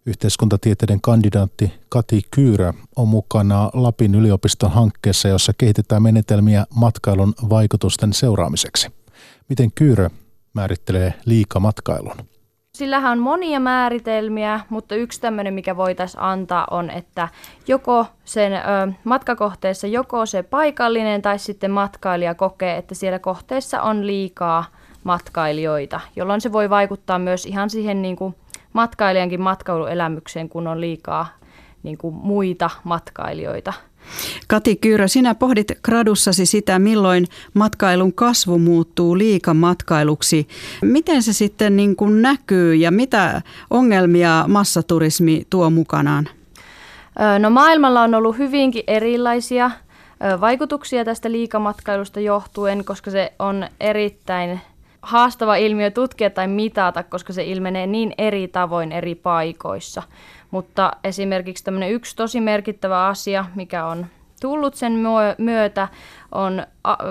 Yhteiskuntatieteiden 0.05 1.01
kandidaatti 1.01 1.73
Kati 1.89 2.21
Kyyrä 2.31 2.73
on 2.95 3.07
mukana 3.07 3.69
Lapin 3.73 4.15
yliopiston 4.15 4.71
hankkeessa, 4.71 5.27
jossa 5.27 5.53
kehitetään 5.57 6.03
menetelmiä 6.03 6.65
matkailun 6.75 7.33
vaikutusten 7.49 8.13
seuraamiseksi. 8.13 8.87
Miten 9.49 9.71
Kyyrä 9.71 10.09
määrittelee 10.53 11.13
liikamatkailun? 11.25 12.15
Sillähän 12.73 13.11
on 13.11 13.19
monia 13.19 13.59
määritelmiä, 13.59 14.59
mutta 14.69 14.95
yksi 14.95 15.21
tämmöinen, 15.21 15.53
mikä 15.53 15.77
voitaisiin 15.77 16.21
antaa, 16.21 16.67
on, 16.71 16.89
että 16.89 17.27
joko 17.67 18.05
sen 18.25 18.53
ö, 18.53 18.59
matkakohteessa 19.03 19.87
joko 19.87 20.25
se 20.25 20.43
paikallinen 20.43 21.21
tai 21.21 21.39
sitten 21.39 21.71
matkailija 21.71 22.35
kokee, 22.35 22.77
että 22.77 22.95
siellä 22.95 23.19
kohteessa 23.19 23.81
on 23.81 24.07
liikaa 24.07 24.65
matkailijoita, 25.03 26.01
jolloin 26.15 26.41
se 26.41 26.51
voi 26.51 26.69
vaikuttaa 26.69 27.19
myös 27.19 27.45
ihan 27.45 27.69
siihen 27.69 28.01
niin 28.01 28.15
kuin 28.15 28.35
matkailijankin 28.73 29.41
matkailuelämykseen, 29.41 30.49
kun 30.49 30.67
on 30.67 30.81
liikaa 30.81 31.27
niin 31.83 31.97
kuin 31.97 32.15
muita 32.15 32.69
matkailijoita– 32.83 33.73
Kati 34.47 34.75
Kyyrä, 34.75 35.07
sinä 35.07 35.35
pohdit 35.35 35.71
gradussasi 35.83 36.45
sitä, 36.45 36.79
milloin 36.79 37.27
matkailun 37.53 38.13
kasvu 38.13 38.59
muuttuu 38.59 39.17
liikamatkailuksi. 39.17 40.47
Miten 40.81 41.23
se 41.23 41.33
sitten 41.33 41.75
niin 41.75 41.95
kuin 41.95 42.21
näkyy 42.21 42.75
ja 42.75 42.91
mitä 42.91 43.41
ongelmia 43.69 44.45
massaturismi 44.47 45.43
tuo 45.49 45.69
mukanaan? 45.69 46.27
No 47.39 47.49
maailmalla 47.49 48.01
on 48.01 48.15
ollut 48.15 48.37
hyvinkin 48.37 48.83
erilaisia 48.87 49.71
vaikutuksia 50.41 51.05
tästä 51.05 51.31
liikamatkailusta 51.31 52.19
johtuen, 52.19 52.85
koska 52.85 53.11
se 53.11 53.33
on 53.39 53.67
erittäin 53.79 54.61
haastava 55.01 55.55
ilmiö 55.55 55.91
tutkia 55.91 56.29
tai 56.29 56.47
mitata, 56.47 57.03
koska 57.03 57.33
se 57.33 57.43
ilmenee 57.43 57.87
niin 57.87 58.13
eri 58.17 58.47
tavoin 58.47 58.91
eri 58.91 59.15
paikoissa. 59.15 60.03
Mutta 60.51 60.91
esimerkiksi 61.03 61.63
tämmöinen 61.63 61.91
yksi 61.91 62.15
tosi 62.15 62.41
merkittävä 62.41 63.07
asia, 63.07 63.45
mikä 63.55 63.85
on 63.85 64.05
tullut 64.41 64.75
sen 64.75 64.93
myötä, 65.37 65.87
on 66.31 66.65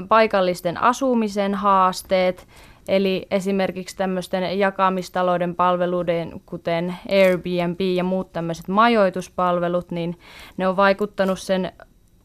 paikallisten 0.08 0.82
asumisen 0.82 1.54
haasteet, 1.54 2.46
Eli 2.88 3.26
esimerkiksi 3.30 3.96
tämmöisten 3.96 4.58
jakamistalouden 4.58 5.54
palveluiden, 5.54 6.40
kuten 6.46 6.94
Airbnb 7.10 7.80
ja 7.80 8.04
muut 8.04 8.32
tämmöiset 8.32 8.68
majoituspalvelut, 8.68 9.90
niin 9.90 10.18
ne 10.56 10.68
on 10.68 10.76
vaikuttanut 10.76 11.38
sen 11.38 11.72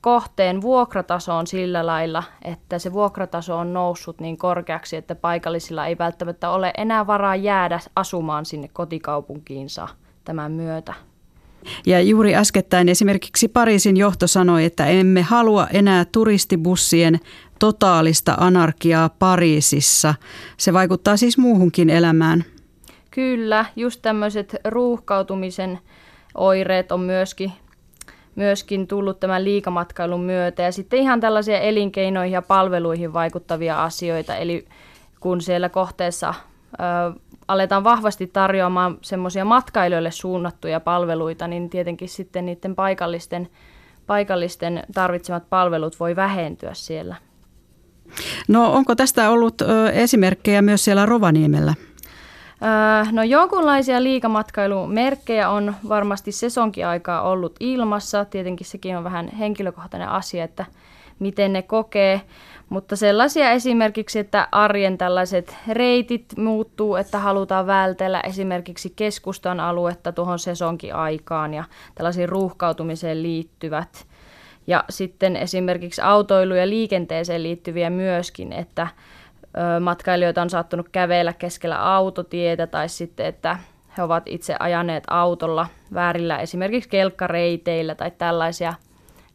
kohteen 0.06 0.62
vuokratasoon 0.62 1.48
sillä 1.48 1.86
lailla, 1.86 2.24
että 2.42 2.80
se 2.80 2.94
vuokrataso 2.94 3.58
on 3.58 3.74
noussut 3.74 4.20
niin 4.20 4.38
korkeaksi, 4.38 4.96
että 4.96 5.16
paikallisilla 5.16 5.86
ei 5.86 5.98
välttämättä 5.98 6.50
ole 6.50 6.74
enää 6.78 7.08
varaa 7.08 7.36
jäädä 7.36 7.80
asumaan 7.96 8.46
sinne 8.46 8.68
kotikaupunkiinsa 8.74 9.88
tämän 10.24 10.52
myötä. 10.52 10.94
Ja 11.86 12.02
juuri 12.02 12.36
äskettäin 12.36 12.90
esimerkiksi 12.90 13.48
Pariisin 13.48 13.98
johto 13.98 14.28
sanoi, 14.28 14.66
että 14.66 14.86
emme 14.86 15.22
halua 15.22 15.68
enää 15.74 16.06
turistibussien 16.12 17.20
totaalista 17.60 18.34
anarkiaa 18.40 19.10
Pariisissa. 19.10 20.14
Se 20.58 20.74
vaikuttaa 20.74 21.18
siis 21.18 21.38
muuhunkin 21.38 21.90
elämään. 21.90 22.44
Kyllä, 23.12 23.66
just 23.76 24.02
tämmöiset 24.02 24.56
ruuhkautumisen 24.66 25.80
oireet 26.36 26.92
on 26.92 27.00
myöskin, 27.00 27.52
myöskin 28.36 28.88
tullut 28.88 29.20
tämän 29.20 29.46
liikamatkailun 29.46 30.22
myötä. 30.24 30.64
Ja 30.64 30.72
sitten 30.72 31.00
ihan 31.00 31.20
tällaisia 31.20 31.60
elinkeinoihin 31.60 32.34
ja 32.34 32.42
palveluihin 32.42 33.14
vaikuttavia 33.14 33.84
asioita. 33.84 34.36
Eli 34.36 34.68
kun 35.20 35.42
siellä 35.42 35.70
kohteessa 35.70 36.34
aletaan 37.48 37.84
vahvasti 37.84 38.28
tarjoamaan 38.28 38.98
semmoisia 39.02 39.46
matkailijoille 39.46 40.12
suunnattuja 40.12 40.80
palveluita, 40.80 41.48
niin 41.48 41.70
tietenkin 41.70 42.10
sitten 42.10 42.46
niiden 42.46 42.76
paikallisten, 42.76 43.50
paikallisten 44.08 44.84
tarvitsemat 44.94 45.50
palvelut 45.50 46.00
voi 46.00 46.16
vähentyä 46.16 46.74
siellä. 46.74 47.16
No 48.48 48.74
onko 48.74 48.96
tästä 48.96 49.30
ollut 49.30 49.62
ö, 49.62 49.90
esimerkkejä 49.90 50.62
myös 50.62 50.86
siellä 50.86 51.06
Rovaniemellä? 51.06 51.74
No 53.12 53.24
jonkunlaisia 53.24 54.04
liikamatkailumerkkejä 54.04 55.50
on 55.50 55.76
varmasti 55.90 56.32
sesonkiaikaa 56.32 57.22
ollut 57.22 57.56
ilmassa. 57.60 58.26
Tietenkin 58.26 58.68
sekin 58.68 58.98
on 58.98 59.04
vähän 59.04 59.28
henkilökohtainen 59.28 60.10
asia, 60.10 60.44
että 60.44 60.66
miten 61.20 61.54
ne 61.54 61.62
kokee. 61.62 62.22
Mutta 62.70 62.96
sellaisia 62.96 63.52
esimerkiksi, 63.52 64.20
että 64.20 64.48
arjen 64.52 64.98
tällaiset 64.98 65.58
reitit 65.68 66.26
muuttuu, 66.38 66.96
että 66.96 67.20
halutaan 67.20 67.68
vältellä 67.68 68.22
esimerkiksi 68.22 68.94
keskustan 68.96 69.60
aluetta 69.60 70.12
tuohon 70.12 70.40
sesonkiaikaan 70.40 71.54
ja 71.54 71.64
tällaisiin 71.96 72.30
ruuhkautumiseen 72.30 73.24
liittyvät. 73.24 74.06
Ja 74.68 74.84
sitten 74.90 75.36
esimerkiksi 75.36 76.02
autoilu- 76.02 76.56
ja 76.56 76.70
liikenteeseen 76.70 77.44
liittyviä 77.44 77.90
myöskin, 77.90 78.54
että 78.54 78.88
matkailijoita 79.80 80.42
on 80.42 80.50
saattanut 80.50 80.90
kävellä 80.90 81.34
keskellä 81.34 81.96
autotietä 81.96 82.68
tai 82.68 82.90
sitten, 82.90 83.26
että 83.26 83.60
he 83.98 84.04
ovat 84.04 84.24
itse 84.26 84.56
ajaneet 84.60 85.04
autolla 85.08 85.68
väärillä 85.94 86.38
esimerkiksi 86.38 86.90
kelkkareiteillä 86.90 87.96
tai 87.96 88.12
tällaisia 88.12 88.74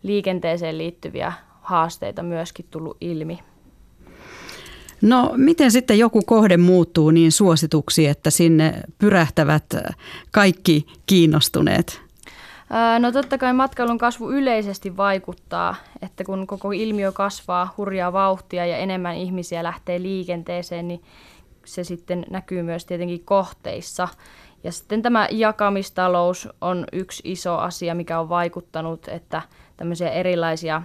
liikenteeseen 0.03 0.79
liittyviä 0.79 1.33
haasteita 1.61 2.23
myöskin 2.23 2.67
tullut 2.71 2.97
ilmi. 3.01 3.39
No 5.03 5.33
miten 5.37 5.71
sitten 5.71 5.99
joku 5.99 6.23
kohde 6.27 6.57
muuttuu 6.57 7.11
niin 7.11 7.33
suosituksi, 7.33 8.07
että 8.07 8.31
sinne 8.31 8.75
pyrähtävät 8.99 9.65
kaikki 10.31 10.87
kiinnostuneet? 11.07 12.10
No 12.99 13.13
totta 13.13 13.39
kai 13.39 13.53
matkailun 13.53 13.99
kasvu 13.99 14.31
yleisesti 14.31 14.97
vaikuttaa, 14.97 15.75
että 16.03 16.25
kun 16.25 16.47
koko 16.47 16.73
ilmiö 16.73 17.13
kasvaa 17.13 17.75
hurjaa 17.77 18.13
vauhtia 18.13 18.67
ja 18.67 18.77
enemmän 18.77 19.17
ihmisiä 19.17 19.63
lähtee 19.63 20.03
liikenteeseen, 20.03 20.89
niin 20.89 21.03
se 21.65 21.85
sitten 21.85 22.27
näkyy 22.31 22.63
myös 22.63 22.85
tietenkin 22.85 23.25
kohteissa. 23.25 24.09
Ja 24.65 24.73
sitten 24.73 25.03
tämä 25.03 25.29
jakamistalous 25.31 26.49
on 26.61 26.85
yksi 26.93 27.23
iso 27.25 27.59
asia, 27.59 27.95
mikä 27.95 28.21
on 28.21 28.29
vaikuttanut, 28.29 29.09
että 29.09 29.43
tämmöisiä 29.77 30.11
erilaisia 30.11 30.83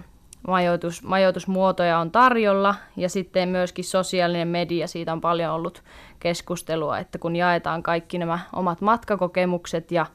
majoitus, 0.48 1.02
majoitusmuotoja 1.02 1.98
on 1.98 2.10
tarjolla 2.10 2.74
ja 2.96 3.08
sitten 3.08 3.48
myöskin 3.48 3.84
sosiaalinen 3.84 4.48
media, 4.48 4.86
siitä 4.86 5.12
on 5.12 5.20
paljon 5.20 5.54
ollut 5.54 5.82
keskustelua, 6.20 6.98
että 6.98 7.18
kun 7.18 7.36
jaetaan 7.36 7.82
kaikki 7.82 8.18
nämä 8.18 8.38
omat 8.52 8.80
matkakokemukset 8.80 9.92
ja 9.92 10.06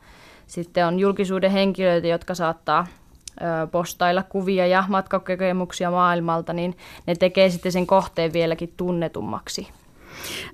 sitten 0.52 0.88
on 0.88 1.00
julkisuuden 1.00 1.52
henkilöitä, 1.52 2.08
jotka 2.08 2.36
saattaa 2.36 2.88
postailla 3.72 4.24
kuvia 4.24 4.68
ja 4.68 4.84
matkakokemuksia 4.88 5.92
maailmalta, 5.92 6.54
niin 6.54 6.78
ne 7.08 7.16
tekee 7.16 7.50
sitten 7.50 7.72
sen 7.72 7.88
kohteen 7.88 8.34
vieläkin 8.34 8.74
tunnetummaksi. 8.78 9.68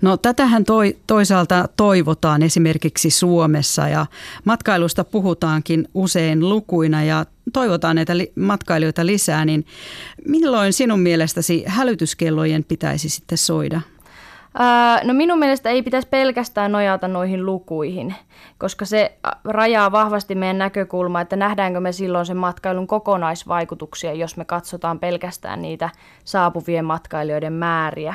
No 0.02 0.18
tätähän 0.18 0.64
toi, 0.64 0.98
toisaalta 1.08 1.70
toivotaan 1.78 2.44
esimerkiksi 2.44 3.10
Suomessa 3.10 3.88
ja 3.88 4.06
matkailusta 4.46 5.04
puhutaankin 5.04 5.88
usein 5.94 6.50
lukuina 6.50 7.04
ja 7.04 7.26
toivotaan 7.54 7.96
näitä 7.96 8.18
li- 8.18 8.32
matkailijoita 8.36 9.06
lisää, 9.06 9.46
niin 9.46 9.66
milloin 10.26 10.74
sinun 10.74 11.00
mielestäsi 11.00 11.64
hälytyskellojen 11.68 12.64
pitäisi 12.64 13.10
sitten 13.10 13.38
soida? 13.38 13.82
No 15.04 15.14
minun 15.14 15.40
mielestä 15.40 15.70
ei 15.70 15.84
pitäisi 15.84 16.08
pelkästään 16.08 16.72
nojata 16.72 17.08
noihin 17.08 17.46
lukuihin, 17.46 18.16
koska 18.58 18.86
se 18.86 19.18
rajaa 19.44 19.92
vahvasti 19.92 20.36
meidän 20.36 20.58
näkökulmaa, 20.58 21.22
että 21.22 21.36
nähdäänkö 21.36 21.80
me 21.80 21.92
silloin 21.92 22.26
sen 22.26 22.38
matkailun 22.38 22.88
kokonaisvaikutuksia, 22.88 24.14
jos 24.14 24.38
me 24.38 24.46
katsotaan 24.46 25.00
pelkästään 25.00 25.62
niitä 25.62 25.90
saapuvien 26.26 26.86
matkailijoiden 26.86 27.54
määriä. 27.54 28.14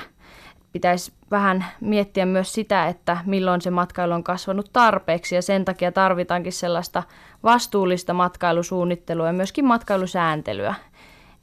Pitäisi 0.72 1.12
vähän 1.30 1.64
miettiä 1.80 2.26
myös 2.26 2.52
sitä, 2.52 2.86
että 2.86 3.16
milloin 3.26 3.60
se 3.60 3.70
matkailu 3.70 4.12
on 4.12 4.24
kasvanut 4.24 4.70
tarpeeksi 4.72 5.34
ja 5.34 5.42
sen 5.42 5.64
takia 5.64 5.92
tarvitaankin 5.92 6.52
sellaista 6.52 7.02
vastuullista 7.42 8.14
matkailusuunnittelua 8.14 9.26
ja 9.26 9.32
myöskin 9.32 9.64
matkailusääntelyä, 9.64 10.74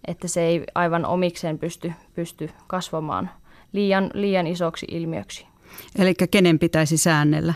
että 0.08 0.28
se 0.28 0.41
ei 0.41 0.63
aivan 0.75 1.06
omikseen 1.06 1.60
pysty, 1.60 1.93
pysty 2.13 2.49
kasvamaan 2.67 3.30
liian, 3.73 4.12
liian 4.13 4.47
isoksi 4.47 4.86
ilmiöksi. 4.91 5.47
Eli 5.99 6.13
kenen 6.32 6.60
pitäisi 6.60 6.97
säännellä? 6.97 7.53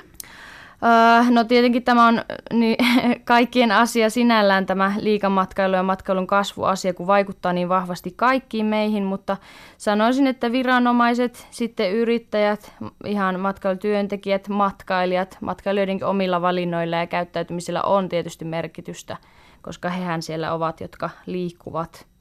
no 1.29 1.43
tietenkin 1.43 1.83
tämä 1.83 2.07
on 2.07 2.21
niin, 2.53 2.75
kaikkien 3.25 3.71
asia 3.71 4.09
sinällään 4.09 4.65
tämä 4.65 4.93
liikamatkailu 4.99 5.75
ja 5.75 5.83
matkailun 5.83 6.27
kasvuasia, 6.27 6.93
kun 6.93 7.07
vaikuttaa 7.07 7.53
niin 7.53 7.69
vahvasti 7.69 8.13
kaikkiin 8.15 8.65
meihin, 8.65 9.03
mutta 9.03 9.37
sanoisin, 9.77 10.27
että 10.27 10.51
viranomaiset, 10.51 11.47
sitten 11.51 11.91
yrittäjät, 11.91 12.73
ihan 13.05 13.39
matkailutyöntekijät, 13.39 14.49
matkailijat, 14.49 15.37
matkailijoidenkin 15.41 16.07
omilla 16.07 16.41
valinnoilla 16.41 16.95
ja 16.95 17.07
käyttäytymisellä 17.07 17.81
on 17.81 18.09
tietysti 18.09 18.45
merkitystä, 18.45 19.17
koska 19.61 19.89
hehän 19.89 20.21
siellä 20.21 20.53
ovat, 20.53 20.81
jotka 20.81 21.09
liikkuvat. 21.25 22.12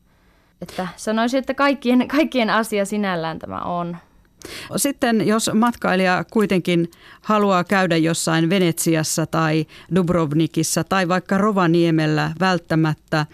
Että 0.62 0.88
sanoisin, 0.96 1.38
että 1.38 1.54
kaikkien, 1.54 2.08
kaikkien 2.08 2.50
asia 2.50 2.84
sinällään 2.84 3.38
tämä 3.38 3.58
on. 3.58 3.96
Sitten 4.76 5.26
jos 5.26 5.50
matkailija 5.54 6.24
kuitenkin 6.30 6.90
haluaa 7.22 7.64
käydä 7.64 7.96
jossain 7.96 8.50
Venetsiassa 8.50 9.26
tai 9.26 9.66
Dubrovnikissa 9.94 10.84
tai 10.84 11.08
vaikka 11.08 11.38
Rovaniemellä 11.38 12.32
välttämättä, 12.40 13.26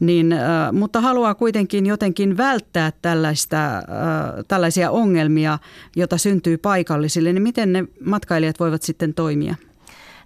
niin, 0.00 0.32
äh, 0.32 0.72
mutta 0.72 1.00
haluaa 1.00 1.34
kuitenkin 1.34 1.86
jotenkin 1.86 2.36
välttää 2.36 2.92
tällaista, 3.02 3.76
äh, 3.76 3.82
tällaisia 4.48 4.90
ongelmia, 4.90 5.58
joita 5.96 6.18
syntyy 6.18 6.58
paikallisille, 6.58 7.32
niin 7.32 7.42
miten 7.42 7.72
ne 7.72 7.84
matkailijat 8.04 8.60
voivat 8.60 8.82
sitten 8.82 9.14
toimia? 9.14 9.54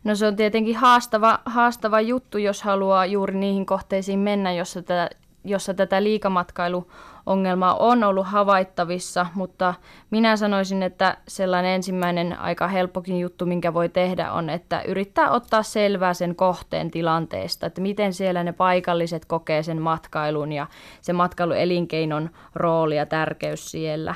No 0.05 0.15
se 0.15 0.27
on 0.27 0.37
tietenkin 0.37 0.77
haastava, 0.77 1.39
haastava 1.45 2.01
juttu, 2.01 2.39
jos 2.39 2.63
haluaa 2.63 3.07
juuri 3.07 3.39
niihin 3.39 3.67
kohteisiin 3.67 4.19
mennä, 4.19 4.53
jossa 4.53 4.83
tätä 4.83 5.11
jossa 5.45 5.75
tätä 5.75 6.03
liikamatkailuongelmaa 6.03 7.75
on 7.75 8.05
ollut 8.05 8.27
havaittavissa, 8.27 9.27
mutta 9.35 9.75
minä 10.11 10.37
sanoisin, 10.37 10.83
että 10.83 11.17
sellainen 11.29 11.75
ensimmäinen 11.75 12.39
aika 12.39 12.69
helppokin 12.69 13.21
juttu, 13.21 13.47
minkä 13.47 13.75
voi 13.75 13.89
tehdä, 13.89 14.33
on, 14.33 14.51
että 14.51 14.83
yrittää 14.83 15.31
ottaa 15.31 15.63
selvää 15.63 16.15
sen 16.15 16.37
kohteen 16.37 16.91
tilanteesta, 16.91 17.67
että 17.67 17.81
miten 17.81 18.13
siellä 18.13 18.45
ne 18.45 18.53
paikalliset 18.53 19.25
kokee 19.25 19.63
sen 19.63 19.83
matkailun 19.83 20.53
ja 20.53 20.67
se 21.01 21.13
matkailuelinkeinon 21.13 22.31
rooli 22.55 22.97
ja 22.97 23.07
tärkeys 23.07 23.71
siellä. 23.71 24.15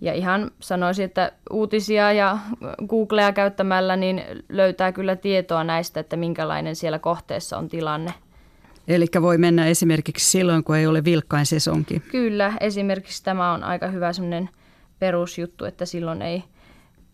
Ja 0.00 0.12
ihan 0.12 0.50
sanoisin, 0.60 1.04
että 1.04 1.32
uutisia 1.50 2.12
ja 2.12 2.38
Googlea 2.88 3.32
käyttämällä 3.32 3.96
niin 3.96 4.22
löytää 4.48 4.92
kyllä 4.92 5.16
tietoa 5.16 5.64
näistä, 5.64 6.00
että 6.00 6.16
minkälainen 6.16 6.76
siellä 6.76 6.98
kohteessa 6.98 7.58
on 7.58 7.68
tilanne– 7.68 8.14
Eli 8.88 9.06
voi 9.20 9.38
mennä 9.38 9.66
esimerkiksi 9.66 10.30
silloin, 10.30 10.64
kun 10.64 10.76
ei 10.76 10.86
ole 10.86 11.04
vilkkain 11.04 11.46
sesonki. 11.46 12.00
Kyllä, 12.00 12.52
esimerkiksi 12.60 13.24
tämä 13.24 13.52
on 13.52 13.64
aika 13.64 13.88
hyvä 13.88 14.12
sellainen 14.12 14.48
perusjuttu, 14.98 15.64
että 15.64 15.86
silloin 15.86 16.22
ei 16.22 16.44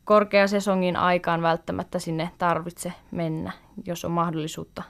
korkeasesongin 0.05 0.97
aikaan 0.97 1.43
välttämättä 1.43 1.99
sinne 1.99 2.31
tarvitse 2.39 2.93
mennä, 3.11 3.53
jos 3.87 4.05
on 4.05 4.11
mahdollisuutta 4.11 4.83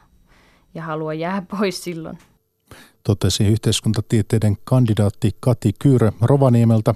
ja 0.75 0.83
haluaa 0.83 1.15
jää 1.15 1.43
pois 1.59 1.85
silloin. 1.85 2.19
Totesi 3.05 3.45
yhteiskuntatieteiden 3.45 4.57
kandidaatti 4.65 5.31
Kati 5.41 5.73
Kyyrö 5.79 6.13
Rovaniemeltä. 6.21 6.95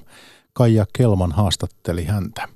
Kaija 0.53 0.87
Kelman 0.93 1.33
haastatteli 1.33 2.05
häntä. 2.05 2.56